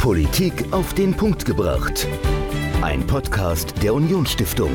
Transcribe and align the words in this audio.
Politik 0.00 0.72
auf 0.72 0.94
den 0.94 1.14
Punkt 1.14 1.44
gebracht. 1.44 2.08
Ein 2.80 3.06
Podcast 3.06 3.82
der 3.82 3.92
Unionsstiftung. 3.92 4.70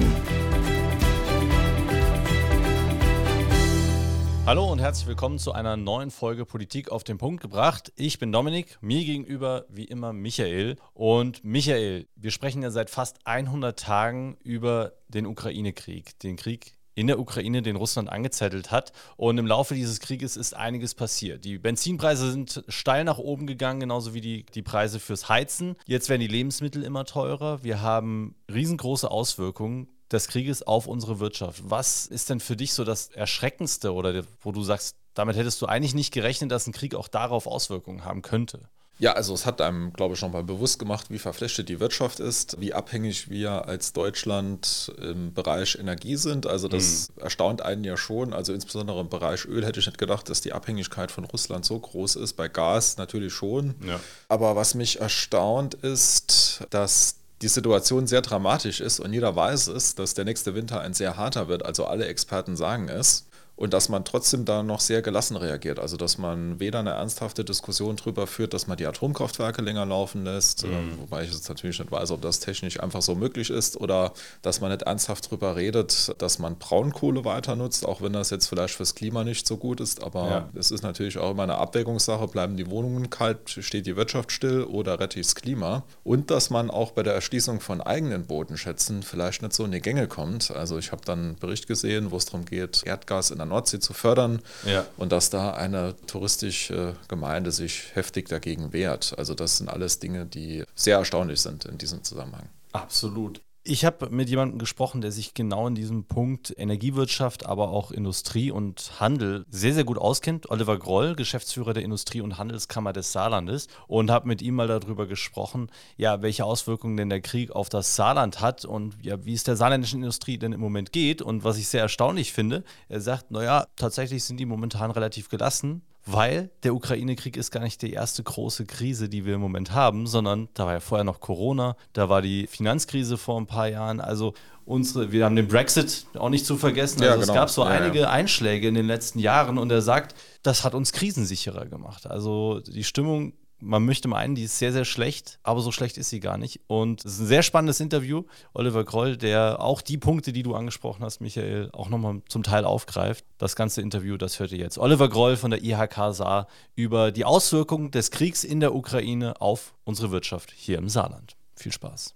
Hallo 4.45 4.71
und 4.71 4.77
herzlich 4.77 5.07
willkommen 5.07 5.39
zu 5.39 5.51
einer 5.51 5.77
neuen 5.77 6.11
Folge 6.11 6.45
Politik 6.45 6.91
auf 6.91 7.03
den 7.03 7.17
Punkt 7.17 7.41
gebracht. 7.41 7.91
Ich 7.95 8.19
bin 8.19 8.31
Dominik, 8.31 8.77
mir 8.81 9.03
gegenüber 9.03 9.65
wie 9.67 9.85
immer 9.85 10.13
Michael. 10.13 10.75
Und 10.93 11.43
Michael, 11.43 12.05
wir 12.15 12.29
sprechen 12.29 12.61
ja 12.61 12.69
seit 12.69 12.91
fast 12.91 13.25
100 13.25 13.79
Tagen 13.79 14.37
über 14.43 14.93
den 15.07 15.25
Ukraine-Krieg, 15.25 16.19
den 16.19 16.35
Krieg 16.35 16.77
in 16.95 17.07
der 17.07 17.19
Ukraine, 17.19 17.61
den 17.61 17.75
Russland 17.75 18.09
angezettelt 18.09 18.71
hat. 18.71 18.93
Und 19.17 19.37
im 19.37 19.45
Laufe 19.45 19.75
dieses 19.75 19.99
Krieges 19.99 20.37
ist 20.37 20.55
einiges 20.55 20.95
passiert. 20.95 21.45
Die 21.45 21.57
Benzinpreise 21.57 22.31
sind 22.31 22.63
steil 22.69 23.03
nach 23.03 23.17
oben 23.17 23.45
gegangen, 23.45 23.81
genauso 23.81 24.13
wie 24.13 24.21
die, 24.21 24.45
die 24.45 24.61
Preise 24.61 24.99
fürs 24.99 25.29
Heizen. 25.29 25.75
Jetzt 25.85 26.09
werden 26.09 26.21
die 26.21 26.27
Lebensmittel 26.27 26.83
immer 26.83 27.05
teurer. 27.05 27.63
Wir 27.63 27.81
haben 27.81 28.35
riesengroße 28.51 29.11
Auswirkungen 29.11 29.89
des 30.11 30.27
Krieges 30.27 30.63
auf 30.63 30.87
unsere 30.87 31.19
Wirtschaft. 31.19 31.61
Was 31.65 32.05
ist 32.05 32.29
denn 32.29 32.39
für 32.39 32.55
dich 32.55 32.73
so 32.73 32.83
das 32.83 33.09
Erschreckendste 33.09 33.93
oder 33.93 34.23
wo 34.41 34.51
du 34.51 34.63
sagst, 34.63 34.95
damit 35.13 35.35
hättest 35.35 35.61
du 35.61 35.65
eigentlich 35.65 35.95
nicht 35.95 36.13
gerechnet, 36.13 36.51
dass 36.51 36.67
ein 36.67 36.73
Krieg 36.73 36.95
auch 36.95 37.07
darauf 37.07 37.47
Auswirkungen 37.47 38.05
haben 38.05 38.21
könnte? 38.21 38.69
Ja, 38.97 39.13
also 39.13 39.33
es 39.33 39.45
hat 39.45 39.59
einem, 39.59 39.91
glaube 39.91 40.15
ich, 40.15 40.21
nochmal 40.21 40.43
bewusst 40.43 40.79
gemacht, 40.79 41.07
wie 41.09 41.19
verflechtet 41.19 41.67
die 41.67 41.79
Wirtschaft 41.79 42.19
ist, 42.19 42.59
wie 42.61 42.73
abhängig 42.73 43.29
wir 43.29 43.67
als 43.67 43.91
Deutschland 43.91 44.93
im 45.01 45.33
Bereich 45.33 45.77
Energie 45.77 46.15
sind. 46.15 46.47
Also 46.47 46.67
das 46.69 47.09
mhm. 47.09 47.23
erstaunt 47.23 47.61
einen 47.61 47.83
ja 47.83 47.97
schon. 47.97 48.33
Also 48.33 48.53
insbesondere 48.53 49.01
im 49.01 49.09
Bereich 49.09 49.45
Öl 49.45 49.65
hätte 49.65 49.79
ich 49.79 49.85
nicht 49.85 49.97
gedacht, 49.97 50.29
dass 50.29 50.41
die 50.41 50.53
Abhängigkeit 50.53 51.11
von 51.11 51.25
Russland 51.25 51.65
so 51.65 51.77
groß 51.77 52.15
ist. 52.15 52.33
Bei 52.33 52.47
Gas 52.47 52.95
natürlich 52.97 53.33
schon. 53.33 53.75
Ja. 53.85 53.99
Aber 54.29 54.55
was 54.55 54.75
mich 54.75 55.01
erstaunt 55.01 55.73
ist, 55.73 56.63
dass 56.69 57.15
die 57.41 57.49
Situation 57.49 58.07
sehr 58.07 58.21
dramatisch 58.21 58.79
ist 58.79 59.01
und 59.01 59.11
jeder 59.11 59.35
weiß 59.35 59.67
es, 59.67 59.95
dass 59.95 60.13
der 60.13 60.23
nächste 60.23 60.55
Winter 60.55 60.79
ein 60.79 60.93
sehr 60.93 61.17
harter 61.17 61.49
wird. 61.49 61.65
Also 61.65 61.85
alle 61.85 62.05
Experten 62.05 62.55
sagen 62.55 62.87
es 62.87 63.25
und 63.55 63.73
dass 63.73 63.89
man 63.89 64.03
trotzdem 64.03 64.45
da 64.45 64.63
noch 64.63 64.79
sehr 64.79 65.01
gelassen 65.01 65.37
reagiert. 65.37 65.79
Also 65.79 65.97
dass 65.97 66.17
man 66.17 66.59
weder 66.59 66.79
eine 66.79 66.91
ernsthafte 66.91 67.45
Diskussion 67.45 67.95
darüber 67.95 68.27
führt, 68.27 68.53
dass 68.53 68.67
man 68.67 68.77
die 68.77 68.85
Atomkraftwerke 68.85 69.61
länger 69.61 69.85
laufen 69.85 70.23
lässt, 70.23 70.65
mhm. 70.65 70.73
äh, 70.73 70.99
wobei 70.99 71.23
ich 71.23 71.31
jetzt 71.31 71.47
natürlich 71.47 71.79
nicht 71.79 71.91
weiß, 71.91 72.11
ob 72.11 72.21
das 72.21 72.39
technisch 72.39 72.79
einfach 72.79 73.01
so 73.01 73.15
möglich 73.15 73.49
ist, 73.49 73.77
oder 73.77 74.13
dass 74.41 74.61
man 74.61 74.71
nicht 74.71 74.83
ernsthaft 74.83 75.27
darüber 75.27 75.55
redet, 75.55 76.13
dass 76.21 76.39
man 76.39 76.57
Braunkohle 76.57 77.25
weiter 77.25 77.55
nutzt, 77.55 77.85
auch 77.85 78.01
wenn 78.01 78.13
das 78.13 78.29
jetzt 78.29 78.47
vielleicht 78.47 78.75
fürs 78.75 78.95
Klima 78.95 79.23
nicht 79.23 79.47
so 79.47 79.57
gut 79.57 79.79
ist. 79.79 80.03
Aber 80.03 80.49
es 80.55 80.69
ja. 80.69 80.75
ist 80.75 80.81
natürlich 80.81 81.17
auch 81.17 81.31
immer 81.31 81.43
eine 81.43 81.57
Abwägungssache, 81.57 82.27
bleiben 82.27 82.57
die 82.57 82.69
Wohnungen 82.69 83.09
kalt, 83.09 83.49
steht 83.49 83.85
die 83.85 83.95
Wirtschaft 83.95 84.31
still 84.31 84.63
oder 84.63 84.99
rette 84.99 85.19
ich 85.19 85.27
das 85.27 85.35
Klima. 85.35 85.83
Und 86.03 86.31
dass 86.31 86.49
man 86.49 86.69
auch 86.69 86.91
bei 86.91 87.03
der 87.03 87.13
Erschließung 87.13 87.61
von 87.61 87.81
eigenen 87.81 88.25
Bodenschätzen 88.25 89.03
vielleicht 89.03 89.41
nicht 89.41 89.53
so 89.53 89.65
in 89.65 89.71
die 89.71 89.81
Gänge 89.81 90.07
kommt. 90.07 90.51
Also 90.51 90.77
ich 90.77 90.91
habe 90.91 91.03
dann 91.05 91.19
einen 91.19 91.35
Bericht 91.35 91.67
gesehen, 91.67 92.11
wo 92.11 92.17
es 92.17 92.25
darum 92.25 92.45
geht, 92.45 92.83
Erdgas 92.85 93.31
in 93.31 93.37
der 93.45 93.49
Nordsee 93.49 93.79
zu 93.79 93.93
fördern 93.93 94.41
ja. 94.65 94.85
und 94.97 95.11
dass 95.11 95.29
da 95.29 95.51
eine 95.51 95.95
touristische 96.07 96.95
Gemeinde 97.07 97.51
sich 97.51 97.95
heftig 97.95 98.27
dagegen 98.29 98.73
wehrt. 98.73 99.15
Also 99.17 99.33
das 99.33 99.57
sind 99.57 99.69
alles 99.69 99.99
Dinge, 99.99 100.25
die 100.25 100.63
sehr 100.75 100.97
erstaunlich 100.97 101.41
sind 101.41 101.65
in 101.65 101.77
diesem 101.77 102.03
Zusammenhang. 102.03 102.49
Absolut. 102.71 103.41
Ich 103.67 103.83
habe 103.83 104.11
mit 104.11 104.29
jemandem 104.29 104.59
gesprochen, 104.59 105.01
der 105.01 105.11
sich 105.11 105.33
genau 105.33 105.65
in 105.65 105.73
diesem 105.73 106.03
Punkt 106.03 106.53
Energiewirtschaft, 106.55 107.47
aber 107.47 107.69
auch 107.69 107.89
Industrie 107.89 108.51
und 108.51 108.99
Handel 108.99 109.43
sehr, 109.49 109.73
sehr 109.73 109.83
gut 109.83 109.97
auskennt. 109.97 110.51
Oliver 110.51 110.77
Groll, 110.77 111.15
Geschäftsführer 111.15 111.73
der 111.73 111.81
Industrie- 111.81 112.21
und 112.21 112.37
Handelskammer 112.37 112.93
des 112.93 113.11
Saarlandes. 113.11 113.67
Und 113.87 114.11
habe 114.11 114.27
mit 114.27 114.43
ihm 114.43 114.53
mal 114.53 114.67
darüber 114.67 115.07
gesprochen, 115.07 115.71
ja, 115.97 116.21
welche 116.21 116.45
Auswirkungen 116.45 116.95
denn 116.95 117.09
der 117.09 117.21
Krieg 117.21 117.49
auf 117.49 117.69
das 117.69 117.95
Saarland 117.95 118.39
hat 118.39 118.65
und 118.65 118.97
ja, 119.01 119.25
wie 119.25 119.33
es 119.33 119.43
der 119.43 119.55
saarländischen 119.55 120.03
Industrie 120.03 120.37
denn 120.37 120.53
im 120.53 120.61
Moment 120.61 120.91
geht. 120.91 121.23
Und 121.23 121.43
was 121.43 121.57
ich 121.57 121.67
sehr 121.67 121.81
erstaunlich 121.81 122.33
finde, 122.33 122.63
er 122.87 123.01
sagt, 123.01 123.31
naja, 123.31 123.65
tatsächlich 123.77 124.25
sind 124.25 124.39
die 124.39 124.45
momentan 124.45 124.91
relativ 124.91 125.27
gelassen 125.27 125.81
weil 126.05 126.49
der 126.63 126.75
Ukraine-Krieg 126.75 127.35
ist 127.35 127.51
gar 127.51 127.63
nicht 127.63 127.81
die 127.81 127.91
erste 127.91 128.23
große 128.23 128.65
Krise, 128.65 129.09
die 129.09 129.25
wir 129.25 129.35
im 129.35 129.41
Moment 129.41 129.73
haben, 129.73 130.05
sondern 130.07 130.49
da 130.53 130.65
war 130.65 130.73
ja 130.73 130.79
vorher 130.79 131.03
noch 131.03 131.19
Corona, 131.19 131.75
da 131.93 132.09
war 132.09 132.21
die 132.21 132.47
Finanzkrise 132.47 133.17
vor 133.17 133.39
ein 133.39 133.47
paar 133.47 133.67
Jahren. 133.67 133.99
Also 133.99 134.33
unsere, 134.65 135.11
wir 135.11 135.25
haben 135.25 135.35
den 135.35 135.47
Brexit 135.47 136.05
auch 136.15 136.29
nicht 136.29 136.45
zu 136.45 136.57
vergessen. 136.57 137.01
Also 137.01 137.05
ja, 137.05 137.13
genau. 137.15 137.33
es 137.33 137.33
gab 137.33 137.49
so 137.49 137.63
ja, 137.63 137.69
einige 137.69 138.01
ja. 138.01 138.09
Einschläge 138.09 138.67
in 138.67 138.75
den 138.75 138.87
letzten 138.87 139.19
Jahren 139.19 139.57
und 139.57 139.71
er 139.71 139.81
sagt, 139.81 140.15
das 140.43 140.63
hat 140.63 140.75
uns 140.75 140.91
krisensicherer 140.91 141.65
gemacht. 141.65 142.07
Also 142.07 142.59
die 142.59 142.83
Stimmung 142.83 143.33
man 143.65 143.83
möchte 143.83 144.07
meinen, 144.07 144.35
die 144.35 144.43
ist 144.43 144.59
sehr, 144.59 144.71
sehr 144.71 144.85
schlecht, 144.85 145.39
aber 145.43 145.61
so 145.61 145.71
schlecht 145.71 145.97
ist 145.97 146.09
sie 146.09 146.19
gar 146.19 146.37
nicht. 146.37 146.61
Und 146.67 147.03
es 147.03 147.13
ist 147.13 147.21
ein 147.21 147.27
sehr 147.27 147.43
spannendes 147.43 147.79
Interview. 147.79 148.23
Oliver 148.53 148.85
Kroll, 148.85 149.17
der 149.17 149.59
auch 149.59 149.81
die 149.81 149.97
Punkte, 149.97 150.31
die 150.31 150.43
du 150.43 150.55
angesprochen 150.55 151.03
hast, 151.03 151.19
Michael, 151.19 151.69
auch 151.73 151.89
nochmal 151.89 152.21
zum 152.29 152.43
Teil 152.43 152.63
aufgreift. 152.63 153.25
Das 153.37 153.55
ganze 153.55 153.81
Interview, 153.81 154.17
das 154.17 154.39
hört 154.39 154.51
ihr 154.51 154.59
jetzt. 154.59 154.77
Oliver 154.77 155.09
Groll 155.09 155.35
von 155.35 155.51
der 155.51 155.63
IHK 155.63 156.13
Saar 156.13 156.47
über 156.75 157.11
die 157.11 157.25
Auswirkungen 157.25 157.91
des 157.91 158.11
Kriegs 158.11 158.43
in 158.43 158.59
der 158.59 158.75
Ukraine 158.75 159.41
auf 159.41 159.73
unsere 159.83 160.11
Wirtschaft 160.11 160.53
hier 160.55 160.77
im 160.77 160.87
Saarland. 160.87 161.35
Viel 161.55 161.71
Spaß. 161.71 162.13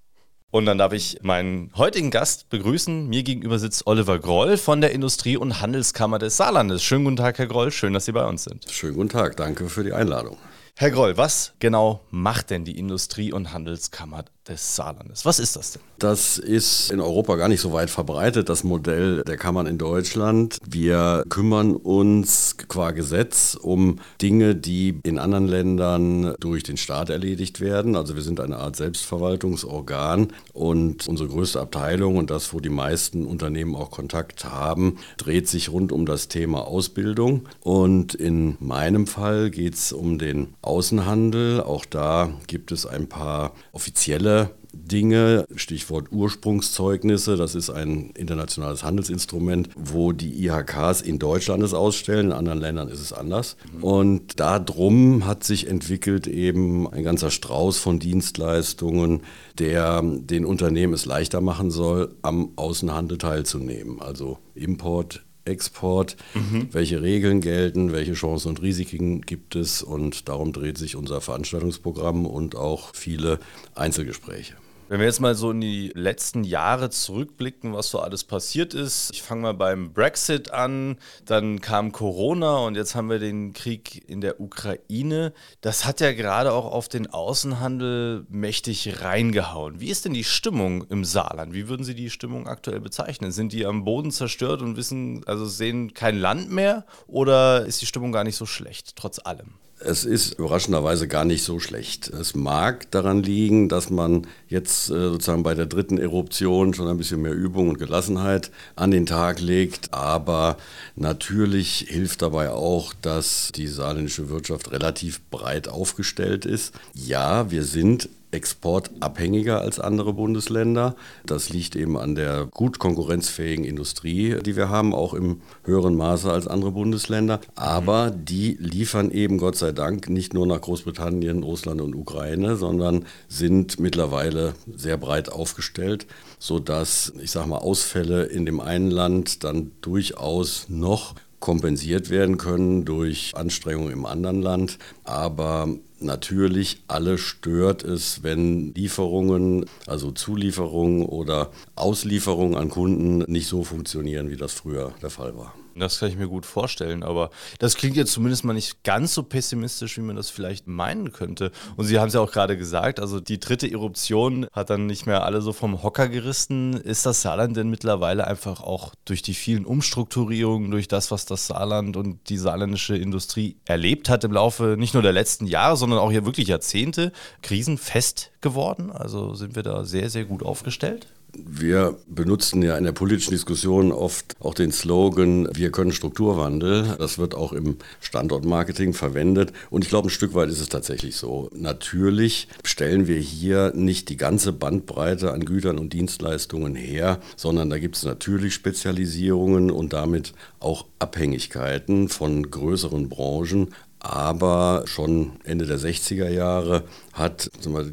Und 0.51 0.65
dann 0.65 0.79
darf 0.79 0.93
ich 0.93 1.19
meinen 1.21 1.71
heutigen 1.75 2.09
Gast 2.09 2.49
begrüßen. 2.49 3.07
Mir 3.07 3.21
gegenüber 3.21 3.59
sitzt 3.59 3.85
Oliver 3.85 4.17
Groll 4.17 4.57
von 4.57 4.81
der 4.81 4.91
Industrie- 4.91 5.37
und 5.37 5.61
Handelskammer 5.61 6.17
des 6.17 6.37
Saarlandes. 6.37 6.81
Schönen 6.81 7.03
guten 7.03 7.17
Tag, 7.17 7.37
Herr 7.37 7.45
Groll. 7.45 7.71
Schön, 7.71 7.93
dass 7.93 8.05
Sie 8.05 8.11
bei 8.11 8.25
uns 8.25 8.45
sind. 8.45 8.65
Schönen 8.69 8.95
guten 8.95 9.09
Tag. 9.09 9.37
Danke 9.37 9.69
für 9.69 9.83
die 9.83 9.93
Einladung. 9.93 10.37
Herr 10.81 10.91
Groll, 10.91 11.17
was 11.17 11.51
genau 11.59 12.05
macht 12.09 12.51
denn 12.51 12.63
die 12.63 12.79
Industrie- 12.79 13.33
und 13.33 13.51
Handelskammer 13.51 14.23
des 14.47 14.77
Saarlandes? 14.77 15.25
Was 15.25 15.39
ist 15.39 15.57
das 15.57 15.73
denn? 15.73 15.81
Das 15.99 16.37
ist 16.37 16.91
in 16.91 17.01
Europa 17.01 17.35
gar 17.35 17.49
nicht 17.49 17.59
so 17.59 17.73
weit 17.73 17.89
verbreitet, 17.89 18.47
das 18.47 18.63
Modell 18.63 19.23
der 19.23 19.35
Kammern 19.35 19.67
in 19.67 19.77
Deutschland. 19.77 20.57
Wir 20.65 21.25
kümmern 21.27 21.75
uns 21.75 22.55
qua 22.69 22.91
Gesetz 22.91 23.57
um 23.61 23.99
Dinge, 24.21 24.55
die 24.55 24.99
in 25.03 25.19
anderen 25.19 25.47
Ländern 25.47 26.35
durch 26.39 26.63
den 26.63 26.77
Staat 26.77 27.09
erledigt 27.09 27.59
werden. 27.59 27.97
Also 27.97 28.15
wir 28.15 28.21
sind 28.21 28.39
eine 28.39 28.57
Art 28.57 28.77
Selbstverwaltungsorgan 28.77 30.29
und 30.53 31.07
unsere 31.09 31.27
größte 31.27 31.59
Abteilung 31.59 32.15
und 32.15 32.29
das, 32.31 32.53
wo 32.53 32.61
die 32.61 32.69
meisten 32.69 33.25
Unternehmen 33.25 33.75
auch 33.75 33.91
Kontakt 33.91 34.45
haben, 34.45 34.97
dreht 35.17 35.49
sich 35.49 35.69
rund 35.69 35.91
um 35.91 36.05
das 36.05 36.29
Thema 36.29 36.65
Ausbildung. 36.65 37.49
Und 37.59 38.15
in 38.15 38.55
meinem 38.61 39.05
Fall 39.05 39.49
geht 39.49 39.73
es 39.73 39.91
um 39.91 40.17
den 40.17 40.53
Außenhandel. 40.69 41.61
Auch 41.61 41.85
da 41.85 42.29
gibt 42.47 42.71
es 42.71 42.85
ein 42.85 43.09
paar 43.09 43.53
offizielle 43.71 44.51
Dinge, 44.71 45.45
Stichwort 45.55 46.11
Ursprungszeugnisse, 46.11 47.37
das 47.37 47.55
ist 47.55 47.69
ein 47.69 48.11
internationales 48.11 48.83
Handelsinstrument, 48.83 49.69
wo 49.75 50.11
die 50.11 50.45
IHKs 50.45 51.01
in 51.01 51.17
Deutschland 51.17 51.63
es 51.63 51.73
ausstellen, 51.73 52.27
in 52.27 52.33
anderen 52.33 52.59
Ländern 52.59 52.87
ist 52.87 52.99
es 52.99 53.11
anders. 53.11 53.57
Und 53.81 54.39
darum 54.39 55.25
hat 55.25 55.43
sich 55.43 55.67
entwickelt 55.67 56.27
eben 56.27 56.87
ein 56.91 57.03
ganzer 57.03 57.31
Strauß 57.31 57.79
von 57.79 57.99
Dienstleistungen, 57.99 59.21
der 59.57 60.03
den 60.03 60.45
Unternehmen 60.45 60.93
es 60.93 61.05
leichter 61.05 61.41
machen 61.41 61.71
soll, 61.71 62.15
am 62.21 62.51
Außenhandel 62.55 63.17
teilzunehmen. 63.17 64.01
Also 64.01 64.37
Import, 64.53 65.23
Export, 65.49 66.15
mhm. 66.33 66.69
welche 66.71 67.01
Regeln 67.01 67.41
gelten, 67.41 67.91
welche 67.91 68.13
Chancen 68.13 68.49
und 68.49 68.61
Risiken 68.61 69.21
gibt 69.21 69.55
es 69.55 69.81
und 69.81 70.29
darum 70.29 70.53
dreht 70.53 70.77
sich 70.77 70.95
unser 70.95 71.21
Veranstaltungsprogramm 71.21 72.25
und 72.25 72.55
auch 72.55 72.95
viele 72.95 73.39
Einzelgespräche. 73.75 74.55
Wenn 74.89 75.01
wir 75.01 75.05
jetzt 75.05 75.19
mal 75.19 75.35
so 75.35 75.51
in 75.51 75.61
die 75.61 75.91
letzten 75.93 76.43
Jahre 76.43 76.89
zurückblicken, 76.89 77.73
was 77.73 77.91
so 77.91 77.99
alles 77.99 78.23
passiert 78.23 78.73
ist. 78.73 79.11
Ich 79.13 79.21
fange 79.21 79.43
mal 79.43 79.53
beim 79.53 79.93
Brexit 79.93 80.49
an, 80.49 80.97
dann 81.25 81.61
kam 81.61 81.91
Corona 81.91 82.65
und 82.65 82.73
jetzt 82.73 82.95
haben 82.95 83.07
wir 83.07 83.19
den 83.19 83.53
Krieg 83.53 84.09
in 84.09 84.19
der 84.19 84.41
Ukraine. 84.41 85.31
Das 85.61 85.85
hat 85.85 86.01
ja 86.01 86.11
gerade 86.13 86.53
auch 86.53 86.65
auf 86.65 86.87
den 86.87 87.05
Außenhandel 87.05 88.25
mächtig 88.29 89.03
reingehauen. 89.03 89.79
Wie 89.79 89.89
ist 89.91 90.05
denn 90.05 90.15
die 90.15 90.23
Stimmung 90.23 90.83
im 90.85 91.05
Saarland? 91.05 91.53
Wie 91.53 91.69
würden 91.69 91.83
Sie 91.83 91.93
die 91.93 92.09
Stimmung 92.09 92.47
aktuell 92.47 92.79
bezeichnen? 92.79 93.31
Sind 93.31 93.53
die 93.53 93.67
am 93.67 93.83
Boden 93.83 94.09
zerstört 94.09 94.63
und 94.63 94.75
wissen, 94.75 95.21
also 95.27 95.45
sehen 95.45 95.93
kein 95.93 96.17
Land 96.17 96.49
mehr 96.49 96.83
oder 97.05 97.63
ist 97.63 97.79
die 97.83 97.85
Stimmung 97.85 98.11
gar 98.11 98.23
nicht 98.23 98.37
so 98.37 98.47
schlecht, 98.47 98.95
trotz 98.95 99.19
allem? 99.23 99.53
Es 99.81 100.03
ist 100.03 100.33
überraschenderweise 100.37 101.07
gar 101.07 101.23
nicht 101.23 101.43
so 101.43 101.59
schlecht. 101.59 102.09
Es 102.09 102.35
mag 102.35 102.91
daran 102.91 103.23
liegen, 103.23 103.69
dass 103.69 103.89
man 103.89 104.27
jetzt 104.49 104.89
äh, 104.89 105.09
sozusagen 105.09 105.43
bei 105.43 105.55
der 105.55 105.67
dritten 105.67 105.97
Eruption 105.97 106.73
schon 106.73 106.89
ein 106.89 106.97
bisschen 106.97 107.21
mehr 107.21 107.33
Übung 107.33 107.69
und 107.69 107.79
Gelassenheit 107.79 108.51
an 108.75 108.91
den 108.91 109.05
Tag 109.05 109.39
legt. 109.39 109.93
Aber 109.93 110.57
natürlich 110.97 111.85
hilft 111.87 112.21
dabei 112.21 112.49
auch, 112.49 112.93
dass 113.01 113.53
die 113.55 113.67
saarländische 113.67 114.29
Wirtschaft 114.29 114.73
relativ 114.73 115.21
breit 115.29 115.69
aufgestellt 115.69 116.45
ist. 116.45 116.73
Ja, 116.93 117.49
wir 117.49 117.63
sind 117.63 118.09
exportabhängiger 118.31 119.61
als 119.61 119.79
andere 119.79 120.13
Bundesländer. 120.13 120.95
Das 121.25 121.49
liegt 121.49 121.75
eben 121.75 121.97
an 121.97 122.15
der 122.15 122.45
gut 122.45 122.79
konkurrenzfähigen 122.79 123.65
Industrie, 123.65 124.37
die 124.43 124.55
wir 124.55 124.69
haben, 124.69 124.93
auch 124.93 125.13
im 125.13 125.41
höheren 125.63 125.95
Maße 125.95 126.31
als 126.31 126.47
andere 126.47 126.71
Bundesländer. 126.71 127.39
Aber 127.55 128.11
die 128.11 128.57
liefern 128.59 129.11
eben 129.11 129.37
Gott 129.37 129.55
sei 129.55 129.71
Dank 129.71 130.09
nicht 130.09 130.33
nur 130.33 130.45
nach 130.45 130.61
Großbritannien, 130.61 131.43
Russland 131.43 131.81
und 131.81 131.95
Ukraine, 131.95 132.55
sondern 132.55 133.05
sind 133.27 133.79
mittlerweile 133.79 134.53
sehr 134.75 134.97
breit 134.97 135.31
aufgestellt, 135.31 136.05
sodass, 136.37 137.13
ich 137.21 137.31
sage 137.31 137.49
mal, 137.49 137.57
Ausfälle 137.57 138.25
in 138.25 138.45
dem 138.45 138.59
einen 138.59 138.91
Land 138.91 139.43
dann 139.43 139.71
durchaus 139.81 140.67
noch 140.69 141.15
kompensiert 141.39 142.09
werden 142.09 142.37
können 142.37 142.85
durch 142.85 143.33
Anstrengungen 143.35 143.91
im 143.91 144.05
anderen 144.05 144.41
Land. 144.41 144.77
Aber 145.03 145.69
natürlich 145.99 146.81
alle 146.87 147.17
stört 147.17 147.83
es, 147.83 148.23
wenn 148.23 148.73
Lieferungen, 148.73 149.65
also 149.87 150.11
Zulieferungen 150.11 151.05
oder 151.05 151.51
Auslieferungen 151.75 152.55
an 152.57 152.69
Kunden 152.69 153.19
nicht 153.31 153.47
so 153.47 153.63
funktionieren, 153.63 154.29
wie 154.29 154.37
das 154.37 154.53
früher 154.53 154.93
der 155.01 155.09
Fall 155.09 155.35
war. 155.37 155.53
Das 155.79 155.99
kann 155.99 156.09
ich 156.09 156.17
mir 156.17 156.27
gut 156.27 156.45
vorstellen, 156.45 157.03
aber 157.03 157.29
das 157.59 157.75
klingt 157.75 157.95
jetzt 157.95 158.11
zumindest 158.11 158.43
mal 158.43 158.53
nicht 158.53 158.83
ganz 158.83 159.13
so 159.13 159.23
pessimistisch, 159.23 159.97
wie 159.97 160.01
man 160.01 160.15
das 160.15 160.29
vielleicht 160.29 160.67
meinen 160.67 161.11
könnte. 161.11 161.51
Und 161.75 161.85
Sie 161.85 161.99
haben 161.99 162.07
es 162.07 162.13
ja 162.13 162.21
auch 162.21 162.31
gerade 162.31 162.57
gesagt, 162.57 162.99
also 162.99 163.19
die 163.19 163.39
dritte 163.39 163.69
Eruption 163.69 164.47
hat 164.51 164.69
dann 164.69 164.85
nicht 164.85 165.05
mehr 165.05 165.23
alle 165.23 165.41
so 165.41 165.53
vom 165.53 165.83
Hocker 165.83 166.07
gerissen. 166.07 166.73
Ist 166.73 167.05
das 167.05 167.21
Saarland 167.21 167.57
denn 167.57 167.69
mittlerweile 167.69 168.27
einfach 168.27 168.61
auch 168.61 168.93
durch 169.05 169.21
die 169.21 169.33
vielen 169.33 169.65
Umstrukturierungen, 169.65 170.71
durch 170.71 170.87
das, 170.87 171.11
was 171.11 171.25
das 171.25 171.47
Saarland 171.47 171.97
und 171.97 172.29
die 172.29 172.37
saarländische 172.37 172.95
Industrie 172.95 173.57
erlebt 173.65 174.09
hat 174.09 174.23
im 174.23 174.31
Laufe 174.31 174.75
nicht 174.77 174.93
nur 174.93 175.03
der 175.03 175.13
letzten 175.13 175.45
Jahre, 175.45 175.77
sondern 175.77 175.99
auch 175.99 176.11
hier 176.11 176.25
wirklich 176.25 176.47
Jahrzehnte, 176.47 177.11
krisenfest 177.41 178.31
geworden? 178.41 178.91
Also 178.91 179.33
sind 179.35 179.55
wir 179.55 179.63
da 179.63 179.85
sehr, 179.85 180.09
sehr 180.09 180.25
gut 180.25 180.43
aufgestellt? 180.43 181.07
Wir 181.33 181.97
benutzen 182.07 182.61
ja 182.63 182.75
in 182.77 182.83
der 182.83 182.91
politischen 182.91 183.31
Diskussion 183.31 183.91
oft 183.91 184.35
auch 184.39 184.55
den 184.55 184.71
Slogan, 184.71 185.47
wir 185.53 185.71
können 185.71 185.91
Strukturwandel. 185.91 186.95
Das 186.97 187.19
wird 187.19 187.35
auch 187.35 187.53
im 187.53 187.77
Standortmarketing 187.99 188.93
verwendet. 188.93 189.53
Und 189.69 189.83
ich 189.83 189.89
glaube, 189.89 190.07
ein 190.07 190.11
Stück 190.11 190.33
weit 190.33 190.49
ist 190.49 190.59
es 190.59 190.69
tatsächlich 190.69 191.15
so. 191.15 191.49
Natürlich 191.53 192.47
stellen 192.63 193.07
wir 193.07 193.19
hier 193.19 193.73
nicht 193.75 194.09
die 194.09 194.17
ganze 194.17 194.53
Bandbreite 194.53 195.31
an 195.31 195.45
Gütern 195.45 195.77
und 195.77 195.93
Dienstleistungen 195.93 196.75
her, 196.75 197.19
sondern 197.35 197.69
da 197.69 197.77
gibt 197.77 197.97
es 197.97 198.03
natürlich 198.03 198.53
Spezialisierungen 198.55 199.69
und 199.69 199.93
damit 199.93 200.33
auch 200.59 200.85
Abhängigkeiten 200.97 202.09
von 202.09 202.49
größeren 202.49 203.07
Branchen. 203.07 203.69
Aber 203.99 204.83
schon 204.85 205.33
Ende 205.43 205.65
der 205.65 205.77
60er 205.77 206.29
Jahre 206.29 206.85
hat 207.13 207.51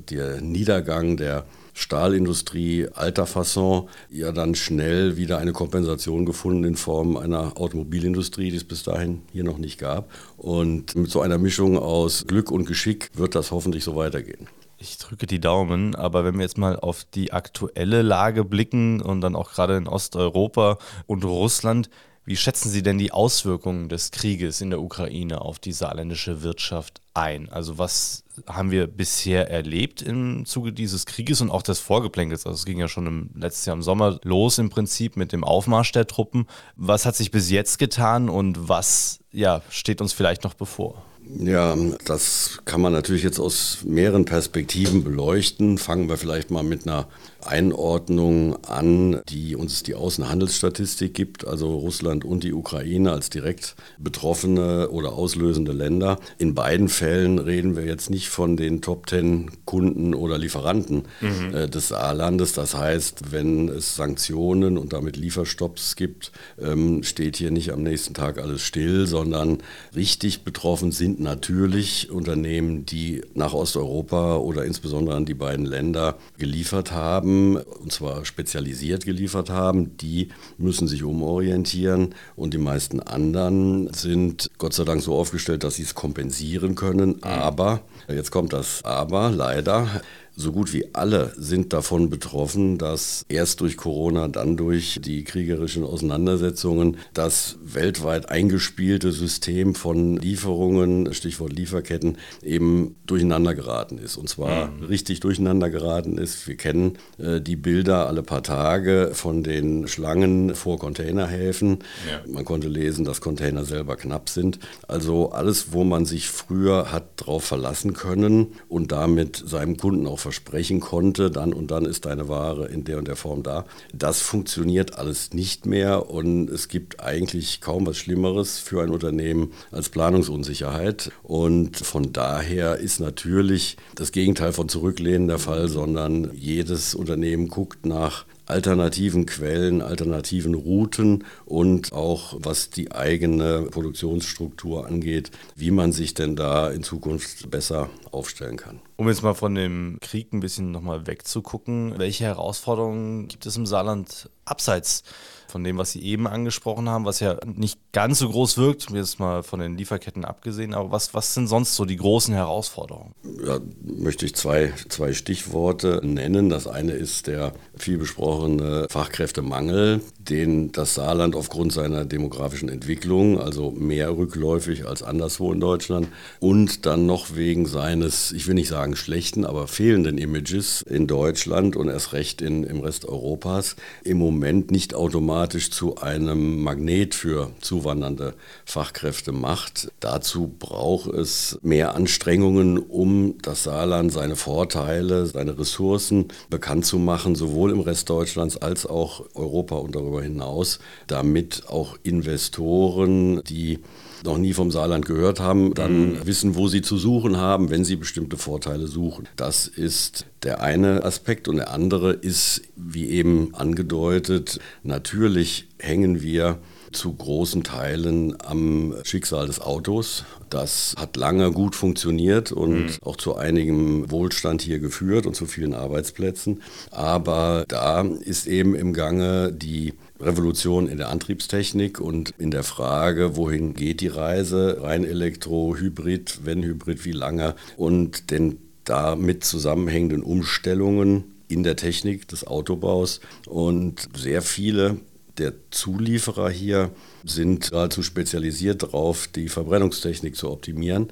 der 0.09 0.41
Niedergang 0.41 1.17
der 1.17 1.45
Stahlindustrie 1.79 2.89
alter 2.95 3.27
Fasson 3.27 3.91
ja 4.09 4.33
dann 4.33 4.55
schnell 4.55 5.19
wieder 5.19 5.37
eine 5.37 5.53
Kompensation 5.53 6.25
gefunden 6.25 6.65
in 6.65 6.75
Form 6.75 7.19
einer 7.19 7.61
Automobilindustrie, 7.61 8.51
die 8.51 8.57
es 8.57 8.65
bis 8.65 8.83
dahin 8.83 9.21
hier 9.31 9.45
noch 9.45 9.59
nicht 9.59 9.79
gab. 9.79 10.11
Und 10.39 10.97
mit 10.97 11.11
so 11.11 11.21
einer 11.21 11.37
Mischung 11.37 11.77
aus 11.77 12.27
Glück 12.27 12.51
und 12.51 12.65
Geschick 12.65 13.11
wird 13.13 13.35
das 13.35 13.51
hoffentlich 13.51 13.85
so 13.85 13.95
weitergehen. 13.95 14.49
Ich 14.79 14.97
drücke 14.97 15.27
die 15.27 15.39
Daumen, 15.39 15.95
aber 15.95 16.25
wenn 16.25 16.37
wir 16.37 16.43
jetzt 16.43 16.57
mal 16.57 16.81
auf 16.81 17.05
die 17.05 17.35
aktuelle 17.35 18.01
Lage 18.01 18.45
blicken 18.45 19.03
und 19.03 19.21
dann 19.21 19.37
auch 19.37 19.53
gerade 19.53 19.77
in 19.77 19.87
Osteuropa 19.87 20.79
und 21.07 21.27
Russland, 21.27 21.91
wie 22.25 22.37
schätzen 22.37 22.71
Sie 22.71 22.83
denn 22.83 22.97
die 22.97 23.13
Auswirkungen 23.13 23.91
des 23.91 24.13
Krieges 24.13 24.63
in 24.63 24.71
der 24.71 24.81
Ukraine 24.81 25.43
auf 25.43 25.59
die 25.59 25.73
saarländische 25.73 26.43
Wirtschaft 26.43 27.03
ein? 27.13 27.51
Also 27.51 27.77
was 27.79 28.25
haben 28.47 28.71
wir 28.71 28.87
bisher 28.87 29.51
erlebt 29.51 30.03
im 30.03 30.45
Zuge 30.47 30.73
dieses 30.73 31.07
Krieges 31.07 31.41
und 31.41 31.51
auch 31.51 31.63
des 31.63 31.79
Vorgeplänkels? 31.79 32.47
Also 32.47 32.57
es 32.57 32.65
ging 32.65 32.79
ja 32.79 32.89
schon 32.89 33.07
im 33.07 33.31
letzten 33.35 33.71
Jahr 33.71 33.77
im 33.77 33.83
Sommer 33.83 34.19
los 34.23 34.59
im 34.59 34.71
Prinzip 34.71 35.17
mit 35.17 35.33
dem 35.33 35.45
Aufmarsch 35.45 35.93
der 35.93 36.07
Truppen. 36.07 36.47
Was 36.77 37.07
hat 37.07 37.17
sich 37.17 37.31
bis 37.31 37.51
jetzt 37.51 37.79
getan 37.79 38.29
und 38.29 38.69
was 38.69 39.21
ja, 39.33 39.63
steht 39.71 40.01
uns 40.01 40.13
vielleicht 40.13 40.45
noch 40.45 40.55
bevor? 40.55 41.03
Ja, 41.29 41.77
das 42.05 42.61
kann 42.65 42.81
man 42.81 42.93
natürlich 42.93 43.25
jetzt 43.25 43.41
aus 43.41 43.79
mehreren 43.85 44.25
Perspektiven 44.25 45.03
beleuchten. 45.03 45.77
Fangen 45.77 46.09
wir 46.09 46.17
vielleicht 46.17 46.51
mal 46.51 46.63
mit 46.63 46.87
einer 46.87 47.09
Einordnung 47.47 48.65
an, 48.65 49.21
die 49.29 49.57
uns 49.57 49.83
die 49.83 49.95
Außenhandelsstatistik 49.95 51.15
gibt, 51.15 51.47
also 51.47 51.77
Russland 51.77 52.25
und 52.25 52.45
die 52.45 52.53
Ukraine 52.53 53.13
als 53.13 53.31
direkt 53.31 53.77
betroffene 53.99 54.91
oder 54.91 55.13
auslösende 55.13 55.73
Länder. 55.73 56.19
In 56.39 56.55
beiden 56.55 56.89
Fällen 56.89 57.39
reden 57.39 57.77
wir 57.77 57.85
jetzt 57.85 58.11
nicht 58.11 58.29
von 58.29 58.57
den 58.57 58.83
Top 58.83 59.07
Ten 59.07 59.51
Kunden 59.65 60.15
oder 60.15 60.39
Lieferanten 60.39 61.05
mhm. 61.21 61.55
äh, 61.55 61.69
des 61.69 61.89
Saarlandes. 61.89 62.53
Das 62.53 62.75
heißt, 62.75 63.33
wenn 63.33 63.69
es 63.69 63.97
Sanktionen 63.97 64.79
und 64.79 64.93
damit 64.93 65.17
Lieferstopps 65.17 65.97
gibt, 65.97 66.33
ähm, 66.61 67.03
steht 67.03 67.37
hier 67.37 67.51
nicht 67.51 67.73
am 67.73 67.83
nächsten 67.83 68.15
Tag 68.15 68.39
alles 68.39 68.63
still, 68.63 69.07
sondern 69.07 69.59
richtig 69.95 70.43
betroffen 70.45 70.93
sind 70.93 71.21
natürlich 71.21 72.11
Unternehmen, 72.11 72.87
die 72.87 73.23
nach 73.35 73.55
Osteuropa 73.55 74.37
oder 74.37 74.65
insbesondere 74.65 75.17
an 75.17 75.25
die 75.25 75.35
beiden 75.35 75.67
Länder 75.67 76.17
geliefert 76.39 76.93
haben 76.93 77.36
und 77.57 77.93
zwar 77.93 78.25
spezialisiert 78.25 79.05
geliefert 79.05 79.51
haben, 79.51 79.97
die 79.97 80.29
müssen 80.59 80.89
sich 80.89 81.03
umorientieren 81.03 82.15
und 82.35 82.55
die 82.55 82.59
meisten 82.59 83.01
anderen 83.01 83.93
sind 83.93 84.51
Gott 84.59 84.73
sei 84.73 84.85
Dank 84.85 85.03
so 85.03 85.15
aufgestellt, 85.15 85.65
dass 85.65 85.77
sie 85.77 85.83
es 85.83 85.95
kompensieren 85.95 86.75
können. 86.75 87.17
Mhm. 87.17 87.23
Aber, 87.23 87.81
jetzt 88.09 88.31
kommt 88.31 88.53
das 88.53 88.85
Aber, 88.85 89.31
leider, 89.31 89.89
so 90.37 90.53
gut 90.53 90.75
wie 90.75 90.95
alle 90.95 91.33
sind 91.39 91.73
davon 91.73 92.11
betroffen, 92.11 92.77
dass 92.77 93.25
erst 93.31 93.63
durch 93.63 93.79
Corona, 93.79 94.29
dann 94.29 94.59
durch 94.59 95.01
die 95.03 95.25
kriegerischen 95.25 95.83
Auseinandersetzungen 95.83 96.99
das 97.15 97.57
weltweit 97.63 98.29
eingespielte 98.29 99.13
System 99.13 99.75
von 99.75 100.19
Lieferungen, 100.19 101.15
Stichwort 101.15 101.55
Lieferketten, 101.55 102.19
eben 102.43 102.97
durcheinander 103.07 103.55
geraten 103.55 103.97
ist. 103.97 104.19
Und 104.19 104.29
zwar 104.29 104.69
mhm. 104.69 104.85
richtig 104.85 105.21
durcheinander 105.21 105.71
geraten 105.71 106.19
ist. 106.19 106.47
Wir 106.47 106.57
kennen 106.57 106.99
äh, 107.17 107.41
die 107.41 107.57
Bilder 107.57 108.07
alle 108.07 108.23
paar 108.23 108.43
Tage 108.43 109.13
von 109.15 109.43
den 109.43 109.89
Schlangen 109.89 110.55
vor 110.55 110.79
Containerhäfen. 110.79 111.79
Ja. 112.11 112.31
Man 112.31 112.45
konnte 112.45 112.69
lesen, 112.69 113.07
dass 113.07 113.23
Container 113.23 113.65
selber 113.65 113.97
knapp 113.97 114.29
sind. 114.29 114.59
Also 114.87 115.31
alles, 115.31 115.73
wo 115.73 115.83
man 115.83 116.05
sich 116.05 116.29
früher 116.29 116.93
hat 116.93 117.05
drauf 117.17 117.45
verlassen 117.45 117.95
können 117.95 118.49
und 118.69 118.93
damit 118.93 119.43
seinem 119.47 119.79
Kunden 119.79 120.07
auch 120.07 120.26
versprechen 120.27 120.81
konnte, 120.81 121.31
dann 121.31 121.53
und 121.53 121.71
dann 121.71 121.85
ist 121.85 122.05
deine 122.05 122.29
Ware 122.29 122.67
in 122.67 122.83
der 122.83 122.99
und 122.99 123.07
der 123.07 123.15
Form 123.15 123.45
da. 123.45 123.65
Das 123.95 124.21
funktioniert 124.23 124.99
alles 124.99 125.33
nicht 125.33 125.67
mehr 125.67 126.11
und 126.11 126.51
es 126.51 126.67
gibt 126.67 126.99
eigentlich 126.99 127.61
kaum 127.61 127.87
was 127.87 127.97
Schlimmeres 127.97 128.59
für 128.59 128.83
ein 128.83 128.91
Unternehmen 128.91 129.53
als 129.71 129.89
Planungsunsicherheit. 129.89 131.13
Und 131.23 131.77
von 131.77 132.13
daher 132.13 132.79
ist 132.79 132.99
natürlich 132.99 133.77
das 133.95 134.11
Gegenteil 134.11 134.53
von 134.53 134.69
Zurücklehnen 134.69 135.29
der 135.29 135.39
Fall, 135.39 135.69
sondern 135.69 136.33
jedes 136.35 136.97
Unternehmen 136.97 137.47
guckt 137.47 137.87
nach 137.87 138.25
alternativen 138.47 139.27
Quellen, 139.27 139.83
alternativen 139.83 140.55
Routen 140.55 141.25
und 141.45 141.93
auch 141.93 142.35
was 142.39 142.71
die 142.71 142.93
eigene 142.93 143.63
Produktionsstruktur 143.71 144.87
angeht, 144.87 145.31
wie 145.55 145.71
man 145.71 145.93
sich 145.93 146.15
denn 146.15 146.37
da 146.37 146.71
in 146.71 146.83
Zukunft 146.83 147.51
besser 147.51 147.91
aufstellen 148.11 148.57
kann. 148.57 148.81
Um 148.97 149.09
jetzt 149.09 149.23
mal 149.23 149.35
von 149.35 149.55
dem 149.55 149.99
Krieg 150.01 150.33
ein 150.33 150.41
bisschen 150.41 150.71
nochmal 150.71 151.07
wegzugucken, 151.07 151.99
welche 151.99 152.25
Herausforderungen 152.25 153.29
gibt 153.29 153.47
es 153.47 153.57
im 153.57 153.67
Saarland 153.67 154.31
abseits 154.45 155.03
von 155.49 155.65
dem, 155.65 155.79
was 155.79 155.93
Sie 155.93 156.03
eben 156.03 156.27
angesprochen 156.27 156.89
haben, 156.89 157.05
was 157.05 157.21
ja 157.21 157.37
nicht 157.45 157.79
ganz 157.93 158.19
so 158.19 158.29
groß 158.29 158.59
wirkt, 158.59 158.91
jetzt 158.91 159.21
mal 159.21 159.43
von 159.43 159.61
den 159.61 159.77
Lieferketten 159.77 160.25
abgesehen, 160.25 160.75
aber 160.75 160.91
was, 160.91 161.15
was 161.15 161.35
sind 161.35 161.47
sonst 161.47 161.75
so 161.75 161.85
die 161.85 161.97
großen 161.97 162.35
Herausforderungen? 162.35 163.13
Ja, 163.45 163.59
möchte 163.83 164.27
ich 164.27 164.35
zwei, 164.35 164.73
zwei 164.89 165.13
Stichworte 165.13 166.01
nennen. 166.03 166.51
Das 166.51 166.67
eine 166.67 166.93
ist 166.93 167.27
der 167.27 167.53
viel 167.77 167.99
besprochene 167.99 168.87
Fachkräftemangel, 168.91 170.01
den 170.19 170.73
das 170.73 170.95
Saarland 170.95 171.37
aufgrund 171.37 171.73
seiner 171.73 172.05
demografischen 172.05 172.69
Entwicklung, 172.69 173.41
also 173.41 173.71
mehr 173.71 174.17
rückläufig 174.17 174.87
als 174.87 175.03
anderswo 175.03 175.53
in 175.53 175.61
Deutschland, 175.61 176.09
und 176.41 176.87
dann 176.87 177.07
noch 177.07 177.35
wegen 177.35 177.67
seines, 177.67 178.33
ich 178.33 178.47
will 178.47 178.55
nicht 178.55 178.69
sagen 178.69 178.97
schlechten, 178.97 179.45
aber 179.45 179.69
fehlenden 179.69 180.19
Images 180.19 180.83
in 180.83 181.07
Deutschland 181.07 181.77
und 181.77 181.89
erst 181.89 182.13
recht 182.13 182.43
in, 182.43 182.65
im 182.65 182.81
Rest 182.81 183.07
Europas 183.07 183.77
im 184.05 184.19
Moment 184.19 184.71
nicht 184.71 184.95
automatisch 184.95 185.36
zu 185.45 185.97
einem 185.97 186.63
Magnet 186.63 187.15
für 187.15 187.51
zuwandernde 187.61 188.35
Fachkräfte 188.65 189.33
macht. 189.33 189.93
Dazu 190.01 190.53
braucht 190.59 191.13
es 191.13 191.59
mehr 191.63 191.95
Anstrengungen, 191.95 192.79
um 192.79 193.37
das 193.43 193.65
Saarland 193.65 194.13
seine 194.13 194.35
Vorteile, 194.35 195.27
seine 195.27 195.59
Ressourcen 195.59 196.29
bekannt 196.49 196.87
zu 196.87 196.99
machen, 196.99 197.35
sowohl 197.35 197.71
im 197.71 197.81
Rest 197.81 198.09
Deutschlands 198.09 198.57
als 198.57 198.87
auch 198.87 199.25
Europa 199.35 199.77
und 199.77 199.95
darüber 199.95 200.23
hinaus, 200.23 200.79
damit 201.07 201.65
auch 201.69 201.97
Investoren, 202.03 203.43
die 203.45 203.81
noch 204.25 204.39
nie 204.39 204.53
vom 204.53 204.71
Saarland 204.71 205.07
gehört 205.07 205.41
haben, 205.41 205.75
dann 205.75 206.13
mhm. 206.13 206.27
wissen, 206.27 206.55
wo 206.55 206.69
sie 206.69 206.83
zu 206.83 206.97
suchen 206.97 207.37
haben, 207.37 207.71
wenn 207.71 207.85
sie 207.85 207.97
bestimmte 207.97 208.37
Vorteile 208.37 208.87
suchen. 208.87 209.29
Das 209.37 209.67
ist 209.67 210.27
der 210.43 210.61
eine 210.61 211.05
Aspekt 211.05 211.49
und 211.49 211.57
der 211.57 211.73
andere 211.73 212.13
ist, 212.13 212.63
wie 212.77 213.09
eben 213.09 213.55
angedeutet, 213.55 214.61
natürlich 214.83 215.69
hängen 215.79 216.23
wir 216.23 216.59
zu 216.93 217.13
großen 217.13 217.63
Teilen 217.63 218.37
am 218.45 218.95
Schicksal 219.03 219.47
des 219.47 219.61
Autos. 219.61 220.25
Das 220.51 220.95
hat 220.97 221.17
lange 221.17 221.51
gut 221.53 221.75
funktioniert 221.75 222.53
und 222.53 222.85
mhm. 222.85 222.99
auch 223.03 223.17
zu 223.17 223.37
einigem 223.37 224.11
Wohlstand 224.11 224.63
hier 224.63 224.79
geführt 224.79 225.27
und 225.27 225.35
zu 225.35 225.47
vielen 225.47 225.75
Arbeitsplätzen. 225.75 226.63
Aber 226.91 227.65
da 227.69 228.03
ist 228.03 228.47
eben 228.47 228.75
im 228.75 228.93
Gange 228.93 229.53
die 229.53 229.95
Revolution 230.21 230.89
in 230.89 230.99
der 230.99 231.11
Antriebstechnik 231.11 232.01
und 232.01 232.33
in 232.39 232.51
der 232.51 232.63
Frage, 232.63 233.37
wohin 233.37 233.75
geht 233.75 234.01
die 234.01 234.09
Reise, 234.09 234.79
rein 234.83 235.05
Elektro, 235.05 235.77
Hybrid, 235.77 236.41
wenn 236.45 236.63
Hybrid, 236.63 237.05
wie 237.05 237.13
lange 237.13 237.55
und 237.77 238.31
den 238.31 238.59
damit 238.85 239.45
zusammenhängenden 239.45 240.23
Umstellungen 240.23 241.25
in 241.49 241.63
der 241.63 241.77
Technik 241.77 242.29
des 242.29 242.47
Autobaus 242.47 243.21
und 243.47 244.09
sehr 244.17 244.43
viele 244.43 244.99
der 245.39 245.53
Zulieferer 245.71 246.49
hier 246.49 246.91
sind 247.25 247.71
geradezu 247.71 248.03
spezialisiert 248.03 248.83
darauf, 248.83 249.29
die 249.29 249.49
Verbrennungstechnik 249.49 250.35
zu 250.35 250.51
optimieren. 250.51 251.09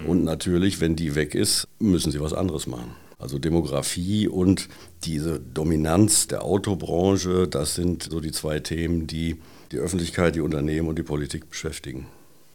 Mhm. 0.00 0.06
Und 0.06 0.24
natürlich, 0.24 0.80
wenn 0.80 0.96
die 0.96 1.14
weg 1.14 1.34
ist, 1.34 1.68
müssen 1.78 2.10
sie 2.10 2.20
was 2.20 2.32
anderes 2.32 2.66
machen. 2.66 2.90
Also 3.18 3.38
Demografie 3.38 4.28
und 4.28 4.68
diese 5.04 5.40
Dominanz 5.40 6.28
der 6.28 6.44
Autobranche, 6.44 7.48
das 7.48 7.74
sind 7.74 8.04
so 8.04 8.20
die 8.20 8.30
zwei 8.30 8.60
Themen, 8.60 9.06
die 9.08 9.40
die 9.72 9.78
Öffentlichkeit, 9.78 10.34
die 10.34 10.40
Unternehmen 10.40 10.88
und 10.88 10.98
die 10.98 11.02
Politik 11.02 11.50
beschäftigen. 11.50 12.06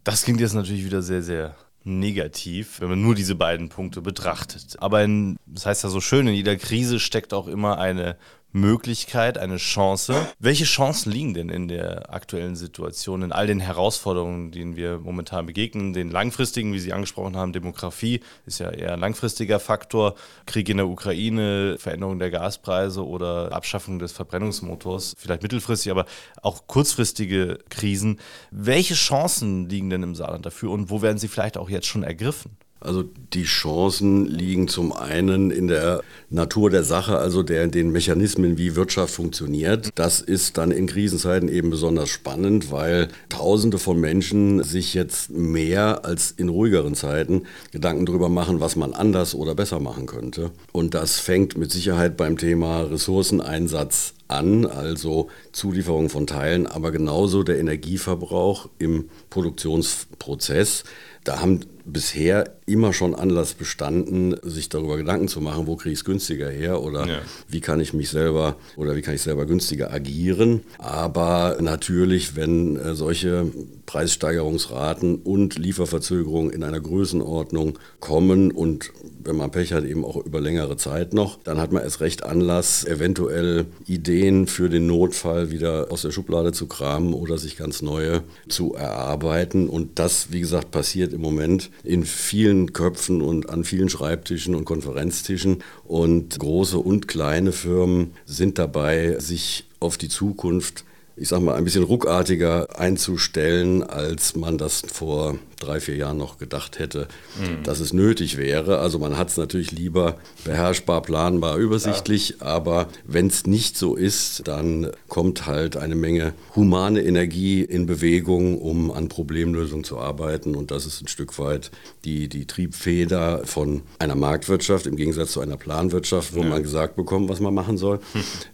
Das 0.04 0.24
klingt 0.24 0.40
jetzt 0.40 0.54
natürlich 0.54 0.86
wieder 0.86 1.02
sehr, 1.02 1.22
sehr 1.22 1.56
negativ, 1.84 2.80
wenn 2.80 2.90
man 2.90 3.02
nur 3.02 3.14
diese 3.14 3.36
beiden 3.36 3.70
Punkte 3.70 4.02
betrachtet. 4.02 4.78
Aber 4.80 5.04
in, 5.04 5.38
das 5.46 5.66
heißt 5.66 5.84
ja 5.84 5.90
so 5.90 6.00
schön, 6.00 6.28
in 6.28 6.34
jeder 6.34 6.56
Krise 6.56 7.00
steckt 7.00 7.34
auch 7.34 7.48
immer 7.48 7.78
eine 7.78 8.16
Möglichkeit, 8.54 9.40
eine 9.40 9.58
Chance. 9.58 10.16
Welche 10.38 10.66
Chancen 10.66 11.12
liegen 11.12 11.34
denn 11.34 11.50
in 11.50 11.68
der 11.68 12.14
aktuellen 12.14 12.56
Situation, 12.56 13.24
in 13.24 13.32
all 13.32 13.48
den 13.48 13.60
Herausforderungen, 13.60 14.52
denen 14.52 14.76
wir 14.76 15.00
momentan 15.00 15.48
begegnen? 15.48 15.94
Den 15.94 16.12
langfristigen, 16.12 16.72
wie 16.72 16.80
Sie 16.80 16.94
angesprochen 16.94 17.36
haben, 17.36 17.52
Demografie 17.52 18.22
ist 18.46 18.60
ja 18.60 18.70
eher 18.70 18.94
ein 18.94 19.00
langfristiger 19.00 19.60
Faktor. 19.60 20.14
Krieg 20.46 20.70
in 20.70 20.78
der 20.78 20.88
Ukraine, 20.88 21.78
Veränderung 21.80 22.20
der 22.20 22.30
Gaspreise 22.30 23.06
oder 23.06 23.52
Abschaffung 23.52 23.98
des 23.98 24.12
Verbrennungsmotors, 24.12 25.16
vielleicht 25.18 25.42
mittelfristig, 25.42 25.92
aber 25.92 26.06
auch 26.44 26.68
kurzfristige 26.68 27.58
Krisen. 27.70 28.20
Welche 28.52 28.94
Chancen 28.94 29.68
liegen 29.68 29.90
denn 29.90 30.04
im 30.04 30.14
Saarland 30.14 30.46
dafür 30.46 30.70
und 30.70 30.92
wo 30.92 31.02
werden 31.02 31.18
sie 31.18 31.28
vielleicht 31.28 31.58
auch 31.58 31.72
jetzt 31.72 31.88
schon 31.88 32.04
ergriffen? 32.04 32.56
Also 32.84 33.06
die 33.34 33.44
Chancen 33.44 34.26
liegen 34.26 34.68
zum 34.68 34.92
einen 34.92 35.52
in 35.52 35.68
der 35.68 36.02
Natur 36.30 36.70
der 36.70 36.84
Sache, 36.84 37.18
also 37.18 37.42
der, 37.42 37.68
den 37.68 37.92
Mechanismen, 37.92 38.58
wie 38.58 38.76
Wirtschaft 38.76 39.14
funktioniert. 39.14 39.90
Das 39.96 40.22
ist 40.22 40.58
dann 40.58 40.72
in 40.72 40.88
Krisenzeiten 40.88 41.48
eben 41.48 41.70
besonders 41.70 42.10
spannend, 42.10 42.72
weil 42.72 43.08
Tausende 43.30 43.80
von 43.80 44.00
Menschen 44.00 44.64
sich 44.64 44.94
jetzt 44.94 45.30
mehr 45.32 46.06
als 46.06 46.32
in 46.32 46.50
ruhigeren 46.50 46.96
Zeiten 46.96 47.44
Gedanken 47.72 48.06
darüber 48.06 48.30
machen, 48.30 48.60
was 48.60 48.76
man 48.76 48.94
anders 48.94 49.34
oder 49.34 49.56
besser 49.56 49.80
machen 49.80 50.06
könnte. 50.06 50.52
Und 50.72 50.94
das 50.94 51.20
fängt 51.20 51.58
mit 51.58 51.72
Sicherheit 51.72 52.18
beim 52.18 52.38
Thema 52.38 52.82
Ressourceneinsatz 52.82 54.14
an, 54.28 54.66
also 54.66 55.30
Zulieferung 55.52 56.10
von 56.10 56.28
Teilen, 56.28 56.68
aber 56.68 56.92
genauso 56.92 57.44
der 57.44 57.60
Energieverbrauch 57.60 58.70
im 58.80 59.10
Produktionsprozess. 59.30 60.84
Da 61.24 61.40
haben 61.40 61.62
bisher 61.86 62.56
immer 62.66 62.94
schon 62.94 63.16
Anlass 63.16 63.54
bestanden, 63.54 64.36
sich 64.44 64.70
darüber 64.70 64.98
Gedanken 64.98 65.28
zu 65.28 65.42
machen, 65.42 65.68
wo 65.68 65.76
kriege 65.76 65.94
ich 65.94 66.00
es 66.00 66.06
günstiger 66.06 66.50
her 66.50 66.82
oder 66.82 67.06
ja. 67.08 67.20
wie 67.48 67.62
kann 67.62 67.80
ich 67.80 67.94
mich 67.94 68.10
selber 68.10 68.56
oder 68.76 68.96
wie 68.96 69.02
kann 69.02 69.16
ich 69.16 69.22
selber 69.22 69.46
günstiger 69.46 69.92
agieren. 69.92 70.62
Aber 70.78 71.58
natürlich, 71.60 72.36
wenn 72.36 72.78
äh, 72.78 72.96
solche 72.96 73.52
Preissteigerungsraten 73.86 75.16
und 75.16 75.58
Lieferverzögerungen 75.58 76.52
in 76.52 76.64
einer 76.64 76.80
Größenordnung 76.80 77.80
kommen 78.00 78.52
und 78.52 78.92
wenn 79.26 79.36
man 79.36 79.52
Pech 79.52 79.74
hat, 79.74 79.86
eben 79.86 80.06
auch 80.06 80.18
über 80.18 80.42
längere 80.42 80.78
Zeit 80.78 81.14
noch, 81.14 81.40
dann 81.44 81.60
hat 81.60 81.72
man 81.72 81.84
erst 81.84 82.02
recht 82.02 82.24
Anlass, 82.24 82.86
eventuell 82.86 83.66
Ideen 83.86 84.48
für 84.48 84.70
den 84.70 84.88
Notfall 84.88 85.52
wieder 85.52 85.88
aus 85.90 86.02
der 86.02 86.12
Schublade 86.12 86.52
zu 86.52 86.68
kramen 86.68 87.14
oder 87.14 87.38
sich 87.38 87.58
ganz 87.58 87.82
neue 87.82 88.24
zu 88.48 88.74
erarbeiten. 88.74 89.70
Und 89.70 90.00
das, 90.00 90.32
wie 90.32 90.40
gesagt, 90.40 90.72
passiert 90.72 91.14
im 91.14 91.22
Moment 91.22 91.70
in 91.84 92.06
vielen 92.06 92.74
Köpfen 92.74 93.22
und 93.22 93.50
an 93.50 93.64
vielen 93.64 93.90
Schreibtischen 93.90 94.56
und 94.56 94.66
Konferenztischen. 94.66 95.64
Und 95.86 96.40
große 96.40 96.78
und 96.78 97.08
kleine 97.08 97.52
Firmen 97.52 98.14
sind 98.26 98.58
dabei, 98.58 99.20
sich 99.20 99.66
auf 99.80 99.98
die 99.98 100.10
Zukunft 100.10 100.86
ich 101.16 101.28
sag 101.28 101.42
mal, 101.42 101.56
ein 101.56 101.64
bisschen 101.64 101.84
ruckartiger 101.84 102.80
einzustellen, 102.80 103.84
als 103.84 104.36
man 104.36 104.58
das 104.58 104.82
vor 104.82 105.38
drei, 105.64 105.80
vier 105.80 105.96
Jahren 105.96 106.18
noch 106.18 106.38
gedacht 106.38 106.80
hätte, 106.80 107.08
mhm. 107.40 107.64
dass 107.64 107.80
es 107.80 107.94
nötig 107.94 108.38
wäre. 108.38 108.80
Also 108.80 109.00
man 109.00 109.18
hat 109.18 109.30
es 109.30 109.38
natürlich 109.38 109.72
lieber 109.72 110.18
beherrschbar, 110.44 111.02
planbar, 111.02 111.58
übersichtlich, 111.58 112.36
ja. 112.40 112.48
aber 112.48 112.88
wenn 113.06 113.28
es 113.28 113.46
nicht 113.48 113.78
so 113.78 113.96
ist, 113.96 114.48
dann 114.48 114.92
kommt 115.08 115.46
halt 115.46 115.78
eine 115.78 115.96
Menge 115.96 116.34
humane 116.56 117.02
Energie 117.02 117.62
in 117.62 117.86
Bewegung, 117.86 118.60
um 118.60 118.92
an 118.92 119.10
Problemlösungen 119.10 119.84
zu 119.84 119.98
arbeiten. 120.00 120.56
Und 120.56 120.72
das 120.72 120.86
ist 120.86 121.02
ein 121.02 121.08
Stück 121.08 121.40
weit 121.40 121.72
die, 122.06 122.28
die 122.28 122.46
Triebfeder 122.46 123.42
von 123.46 123.82
einer 124.00 124.16
Marktwirtschaft 124.16 124.88
im 124.88 124.96
Gegensatz 124.96 125.32
zu 125.32 125.42
einer 125.42 125.58
Planwirtschaft, 125.58 126.36
wo 126.36 126.42
ja. 126.42 126.50
man 126.50 126.64
gesagt 126.64 126.96
bekommt, 126.96 127.30
was 127.30 127.40
man 127.40 127.54
machen 127.54 127.78
soll. 127.78 128.00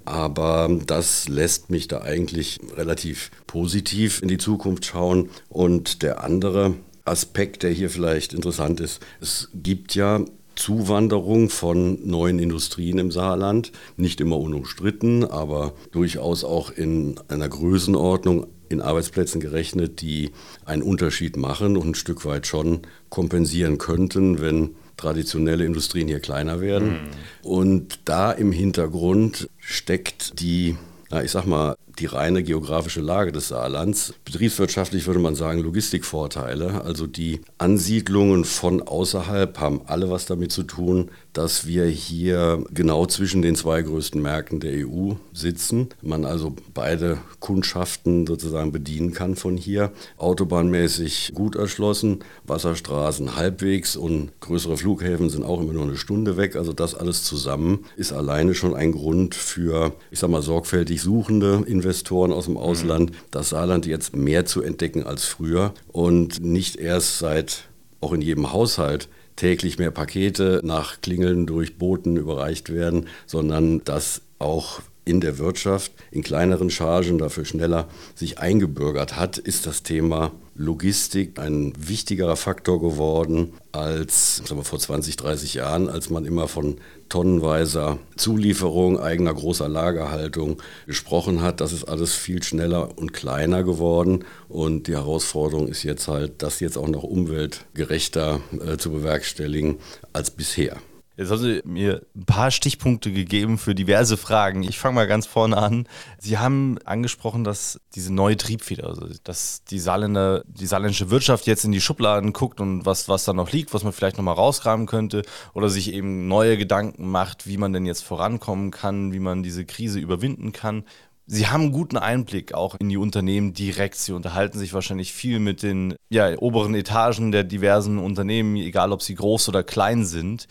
aber 0.05 0.69
das 0.85 1.27
lässt 1.27 1.69
mich 1.69 1.87
da 1.87 2.01
eigentlich 2.01 2.59
relativ 2.75 3.31
positiv 3.47 4.21
in 4.21 4.27
die 4.27 4.37
Zukunft 4.37 4.85
schauen. 4.85 5.29
Und 5.49 6.03
der 6.03 6.23
andere 6.23 6.75
Aspekt, 7.09 7.63
der 7.63 7.71
hier 7.71 7.89
vielleicht 7.89 8.33
interessant 8.33 8.79
ist. 8.79 9.01
Es 9.19 9.49
gibt 9.53 9.95
ja 9.95 10.23
Zuwanderung 10.55 11.49
von 11.49 12.05
neuen 12.05 12.37
Industrien 12.37 12.97
im 12.97 13.11
Saarland, 13.11 13.71
nicht 13.95 14.19
immer 14.19 14.37
unumstritten, 14.37 15.23
aber 15.23 15.73
durchaus 15.91 16.43
auch 16.43 16.69
in 16.69 17.15
einer 17.29 17.47
Größenordnung 17.47 18.47
in 18.67 18.81
Arbeitsplätzen 18.81 19.41
gerechnet, 19.41 20.01
die 20.01 20.31
einen 20.65 20.83
Unterschied 20.83 21.37
machen 21.37 21.75
und 21.77 21.87
ein 21.87 21.95
Stück 21.95 22.25
weit 22.25 22.45
schon 22.45 22.81
kompensieren 23.09 23.77
könnten, 23.77 24.41
wenn 24.41 24.75
traditionelle 24.97 25.65
Industrien 25.65 26.07
hier 26.07 26.19
kleiner 26.19 26.61
werden. 26.61 26.89
Mhm. 26.89 27.49
Und 27.49 27.99
da 28.05 28.31
im 28.31 28.51
Hintergrund 28.51 29.49
steckt 29.57 30.39
die, 30.41 30.75
na, 31.09 31.23
ich 31.23 31.31
sag 31.31 31.45
mal, 31.45 31.75
die 31.99 32.05
reine 32.05 32.43
geografische 32.43 33.01
Lage 33.01 33.31
des 33.31 33.49
Saarlands. 33.49 34.13
Betriebswirtschaftlich 34.25 35.05
würde 35.07 35.19
man 35.19 35.35
sagen 35.35 35.61
Logistikvorteile. 35.61 36.83
Also 36.83 37.07
die 37.07 37.41
Ansiedlungen 37.57 38.45
von 38.45 38.81
außerhalb 38.81 39.59
haben 39.59 39.81
alle 39.85 40.09
was 40.09 40.25
damit 40.25 40.51
zu 40.51 40.63
tun, 40.63 41.09
dass 41.33 41.67
wir 41.67 41.85
hier 41.85 42.63
genau 42.73 43.05
zwischen 43.05 43.41
den 43.41 43.55
zwei 43.55 43.81
größten 43.81 44.21
Märkten 44.21 44.59
der 44.59 44.87
EU 44.87 45.13
sitzen. 45.33 45.89
Man 46.01 46.25
also 46.25 46.55
beide 46.73 47.17
Kundschaften 47.39 48.25
sozusagen 48.25 48.71
bedienen 48.71 49.13
kann 49.13 49.35
von 49.35 49.57
hier. 49.57 49.91
Autobahnmäßig 50.17 51.31
gut 51.33 51.55
erschlossen, 51.55 52.19
Wasserstraßen 52.45 53.35
halbwegs 53.35 53.95
und 53.95 54.31
größere 54.39 54.77
Flughäfen 54.77 55.29
sind 55.29 55.43
auch 55.43 55.61
immer 55.61 55.73
nur 55.73 55.83
eine 55.83 55.97
Stunde 55.97 56.37
weg. 56.37 56.55
Also 56.55 56.73
das 56.73 56.95
alles 56.95 57.23
zusammen 57.23 57.85
ist 57.95 58.13
alleine 58.13 58.55
schon 58.55 58.73
ein 58.73 58.91
Grund 58.91 59.35
für, 59.35 59.93
ich 60.11 60.19
sag 60.19 60.29
mal, 60.29 60.41
sorgfältig 60.41 61.01
suchende 61.01 61.63
Investoren 61.65 61.88
aus 62.31 62.45
dem 62.45 62.57
Ausland, 62.57 63.11
das 63.31 63.49
Saarland 63.49 63.85
jetzt 63.85 64.15
mehr 64.15 64.45
zu 64.45 64.61
entdecken 64.61 65.03
als 65.03 65.25
früher 65.25 65.73
und 65.91 66.41
nicht 66.41 66.77
erst 66.77 67.19
seit 67.19 67.69
auch 68.01 68.13
in 68.13 68.21
jedem 68.21 68.51
Haushalt 68.51 69.09
täglich 69.35 69.79
mehr 69.79 69.91
Pakete 69.91 70.61
nach 70.63 71.01
Klingeln 71.01 71.45
durch 71.45 71.77
Boten 71.77 72.17
überreicht 72.17 72.73
werden, 72.73 73.07
sondern 73.25 73.83
dass 73.85 74.21
auch 74.37 74.81
in 75.09 75.21
der 75.21 75.37
Wirtschaft 75.37 75.91
in 76.11 76.21
kleineren 76.21 76.69
Chargen 76.69 77.17
dafür 77.17 77.45
schneller 77.45 77.87
sich 78.15 78.39
eingebürgert 78.39 79.15
hat, 79.15 79.37
ist 79.37 79.65
das 79.65 79.83
Thema 79.83 80.31
Logistik 80.55 81.39
ein 81.39 81.73
wichtigerer 81.79 82.35
Faktor 82.35 82.81
geworden 82.81 83.53
als 83.71 84.37
sagen 84.37 84.57
wir, 84.57 84.65
vor 84.65 84.79
20, 84.79 85.15
30 85.15 85.53
Jahren, 85.53 85.89
als 85.89 86.09
man 86.09 86.25
immer 86.25 86.47
von 86.47 86.77
tonnenweiser 87.07 87.97
Zulieferung, 88.17 88.99
eigener 88.99 89.33
großer 89.33 89.69
Lagerhaltung 89.69 90.61
gesprochen 90.85 91.41
hat. 91.41 91.61
Das 91.61 91.71
ist 91.71 91.85
alles 91.85 92.13
viel 92.13 92.43
schneller 92.43 92.97
und 92.97 93.13
kleiner 93.13 93.63
geworden. 93.63 94.25
Und 94.47 94.87
die 94.87 94.93
Herausforderung 94.93 95.67
ist 95.67 95.83
jetzt 95.83 96.07
halt, 96.07 96.41
das 96.41 96.59
jetzt 96.59 96.77
auch 96.77 96.87
noch 96.87 97.03
umweltgerechter 97.03 98.41
äh, 98.65 98.77
zu 98.77 98.91
bewerkstelligen 98.91 99.77
als 100.13 100.29
bisher. 100.29 100.77
Jetzt 101.19 101.31
haben 101.31 101.39
Sie 101.39 101.61
mir 101.65 102.05
ein 102.15 102.23
paar 102.23 102.49
Stichpunkte 102.49 103.11
gegeben 103.11 103.57
für 103.57 103.75
diverse 103.75 104.15
Fragen. 104.15 104.63
Ich 104.63 104.79
fange 104.79 104.95
mal 104.95 105.05
ganz 105.05 105.25
vorne 105.25 105.57
an. 105.57 105.85
Sie 106.17 106.37
haben 106.37 106.77
angesprochen, 106.85 107.43
dass 107.43 107.81
diese 107.93 108.13
neue 108.13 108.37
Triebfeder, 108.37 108.87
also 108.87 109.05
dass 109.25 109.65
die, 109.65 109.79
Saarländer, 109.79 110.45
die 110.47 110.65
saarländische 110.65 111.09
Wirtschaft 111.09 111.45
jetzt 111.45 111.65
in 111.65 111.73
die 111.73 111.81
Schubladen 111.81 112.31
guckt 112.31 112.61
und 112.61 112.85
was, 112.85 113.09
was 113.09 113.25
da 113.25 113.33
noch 113.33 113.51
liegt, 113.51 113.73
was 113.73 113.83
man 113.83 113.91
vielleicht 113.91 114.15
nochmal 114.15 114.35
rausgraben 114.35 114.85
könnte 114.85 115.23
oder 115.53 115.67
sich 115.67 115.91
eben 115.91 116.29
neue 116.29 116.57
Gedanken 116.57 117.11
macht, 117.11 117.47
wie 117.47 117.57
man 117.57 117.73
denn 117.73 117.85
jetzt 117.85 118.05
vorankommen 118.05 118.71
kann, 118.71 119.11
wie 119.11 119.19
man 119.19 119.43
diese 119.43 119.65
Krise 119.65 119.99
überwinden 119.99 120.53
kann. 120.53 120.85
Sie 121.25 121.47
haben 121.47 121.63
einen 121.63 121.71
guten 121.73 121.97
Einblick 121.97 122.53
auch 122.53 122.75
in 122.79 122.87
die 122.87 122.97
Unternehmen 122.97 123.53
direkt. 123.53 123.95
Sie 123.95 124.13
unterhalten 124.13 124.57
sich 124.57 124.73
wahrscheinlich 124.73 125.11
viel 125.11 125.39
mit 125.39 125.63
den 125.63 125.95
ja, 126.07 126.37
oberen 126.37 126.75
Etagen 126.75 127.33
der 127.33 127.43
diversen 127.43 127.99
Unternehmen, 127.99 128.55
egal 128.55 128.93
ob 128.93 129.01
sie 129.03 129.15
groß 129.15 129.49
oder 129.49 129.63
klein 129.63 130.05
sind. 130.05 130.47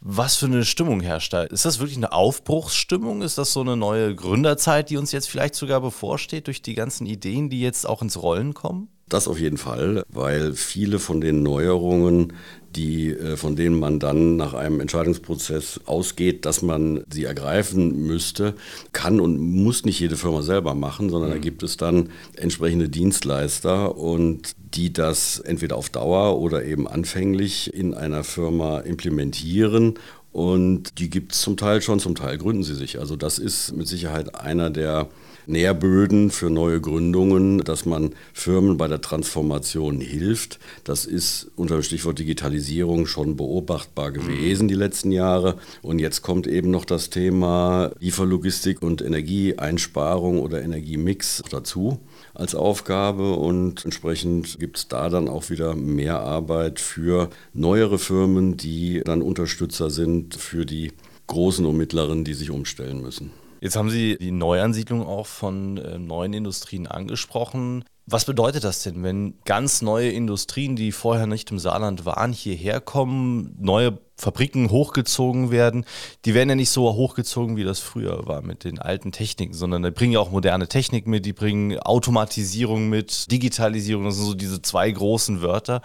Was 0.00 0.36
für 0.36 0.46
eine 0.46 0.64
Stimmung 0.64 1.00
herrscht 1.00 1.32
da? 1.32 1.42
Ist 1.42 1.64
das 1.64 1.80
wirklich 1.80 1.96
eine 1.96 2.12
Aufbruchsstimmung? 2.12 3.22
Ist 3.22 3.36
das 3.36 3.52
so 3.52 3.60
eine 3.62 3.76
neue 3.76 4.14
Gründerzeit, 4.14 4.90
die 4.90 4.96
uns 4.96 5.10
jetzt 5.10 5.28
vielleicht 5.28 5.56
sogar 5.56 5.80
bevorsteht 5.80 6.46
durch 6.46 6.62
die 6.62 6.74
ganzen 6.74 7.04
Ideen, 7.06 7.50
die 7.50 7.60
jetzt 7.60 7.86
auch 7.86 8.00
ins 8.00 8.22
Rollen 8.22 8.54
kommen? 8.54 8.88
Das 9.08 9.26
auf 9.26 9.40
jeden 9.40 9.56
Fall, 9.56 10.04
weil 10.10 10.52
viele 10.52 10.98
von 10.98 11.20
den 11.20 11.42
Neuerungen, 11.42 12.34
die, 12.76 13.10
äh, 13.10 13.36
von 13.36 13.56
denen 13.56 13.78
man 13.78 13.98
dann 13.98 14.36
nach 14.36 14.52
einem 14.52 14.80
Entscheidungsprozess 14.80 15.80
ausgeht, 15.86 16.44
dass 16.44 16.60
man 16.60 17.04
sie 17.10 17.24
ergreifen 17.24 18.06
müsste, 18.06 18.54
kann 18.92 19.18
und 19.18 19.38
muss 19.38 19.84
nicht 19.84 19.98
jede 19.98 20.16
Firma 20.16 20.42
selber 20.42 20.74
machen, 20.74 21.08
sondern 21.08 21.30
mhm. 21.30 21.34
da 21.34 21.40
gibt 21.40 21.62
es 21.62 21.78
dann 21.78 22.10
entsprechende 22.36 22.90
Dienstleister 22.90 23.96
und 23.96 24.54
die 24.74 24.92
das 24.92 25.38
entweder 25.40 25.76
auf 25.76 25.90
Dauer 25.90 26.38
oder 26.38 26.64
eben 26.64 26.88
anfänglich 26.88 27.72
in 27.74 27.94
einer 27.94 28.24
Firma 28.24 28.80
implementieren 28.80 29.94
und 30.32 30.98
die 30.98 31.10
gibt 31.10 31.32
es 31.32 31.40
zum 31.40 31.56
Teil 31.56 31.82
schon, 31.82 32.00
zum 32.00 32.14
Teil 32.14 32.38
gründen 32.38 32.62
sie 32.62 32.74
sich. 32.74 33.00
Also 33.00 33.16
das 33.16 33.38
ist 33.38 33.72
mit 33.72 33.88
Sicherheit 33.88 34.34
einer 34.34 34.70
der 34.70 35.08
Nährböden 35.48 36.30
für 36.30 36.50
neue 36.50 36.80
Gründungen, 36.80 37.64
dass 37.64 37.86
man 37.86 38.14
Firmen 38.32 38.76
bei 38.76 38.86
der 38.86 39.00
Transformation 39.00 40.00
hilft. 40.00 40.58
Das 40.84 41.06
ist 41.06 41.50
unter 41.56 41.76
dem 41.76 41.82
Stichwort 41.82 42.18
Digitalisierung 42.18 43.06
schon 43.06 43.36
beobachtbar 43.36 44.12
gewesen 44.12 44.68
die 44.68 44.74
letzten 44.74 45.10
Jahre. 45.10 45.56
Und 45.82 45.98
jetzt 45.98 46.22
kommt 46.22 46.46
eben 46.46 46.70
noch 46.70 46.84
das 46.84 47.10
Thema 47.10 47.90
Lieferlogistik 47.98 48.82
und 48.82 49.02
Energieeinsparung 49.02 50.40
oder 50.40 50.62
Energiemix 50.62 51.42
dazu 51.50 51.98
als 52.34 52.54
Aufgabe 52.54 53.32
und 53.34 53.84
entsprechend 53.84 54.60
gibt 54.60 54.76
es 54.76 54.88
da 54.88 55.08
dann 55.08 55.28
auch 55.28 55.50
wieder 55.50 55.74
mehr 55.74 56.20
Arbeit 56.20 56.78
für 56.78 57.30
neuere 57.52 57.98
Firmen, 57.98 58.56
die 58.56 59.02
dann 59.04 59.22
Unterstützer 59.22 59.90
sind 59.90 60.36
für 60.36 60.64
die 60.64 60.92
großen 61.26 61.66
und 61.66 61.76
mittleren, 61.76 62.24
die 62.24 62.34
sich 62.34 62.50
umstellen 62.50 63.02
müssen. 63.02 63.32
Jetzt 63.60 63.76
haben 63.76 63.90
Sie 63.90 64.16
die 64.18 64.30
Neuansiedlung 64.30 65.06
auch 65.06 65.26
von 65.26 65.78
äh, 65.78 65.98
neuen 65.98 66.32
Industrien 66.32 66.86
angesprochen. 66.86 67.84
Was 68.06 68.24
bedeutet 68.24 68.64
das 68.64 68.82
denn, 68.82 69.02
wenn 69.02 69.34
ganz 69.44 69.82
neue 69.82 70.10
Industrien, 70.10 70.76
die 70.76 70.92
vorher 70.92 71.26
nicht 71.26 71.50
im 71.50 71.58
Saarland 71.58 72.06
waren, 72.06 72.32
hierher 72.32 72.80
kommen, 72.80 73.54
neue 73.58 73.98
Fabriken 74.18 74.70
hochgezogen 74.70 75.52
werden, 75.52 75.84
die 76.24 76.34
werden 76.34 76.48
ja 76.48 76.54
nicht 76.56 76.70
so 76.70 76.92
hochgezogen, 76.92 77.56
wie 77.56 77.62
das 77.62 77.78
früher 77.78 78.26
war 78.26 78.42
mit 78.42 78.64
den 78.64 78.80
alten 78.80 79.12
Techniken, 79.12 79.54
sondern 79.54 79.84
die 79.84 79.92
bringen 79.92 80.12
ja 80.12 80.20
auch 80.20 80.32
moderne 80.32 80.66
Technik 80.66 81.06
mit, 81.06 81.24
die 81.24 81.32
bringen 81.32 81.78
Automatisierung 81.78 82.88
mit, 82.88 83.30
Digitalisierung, 83.30 84.04
das 84.04 84.16
sind 84.16 84.26
so 84.26 84.34
diese 84.34 84.60
zwei 84.60 84.90
großen 84.90 85.40
Wörter. 85.40 85.82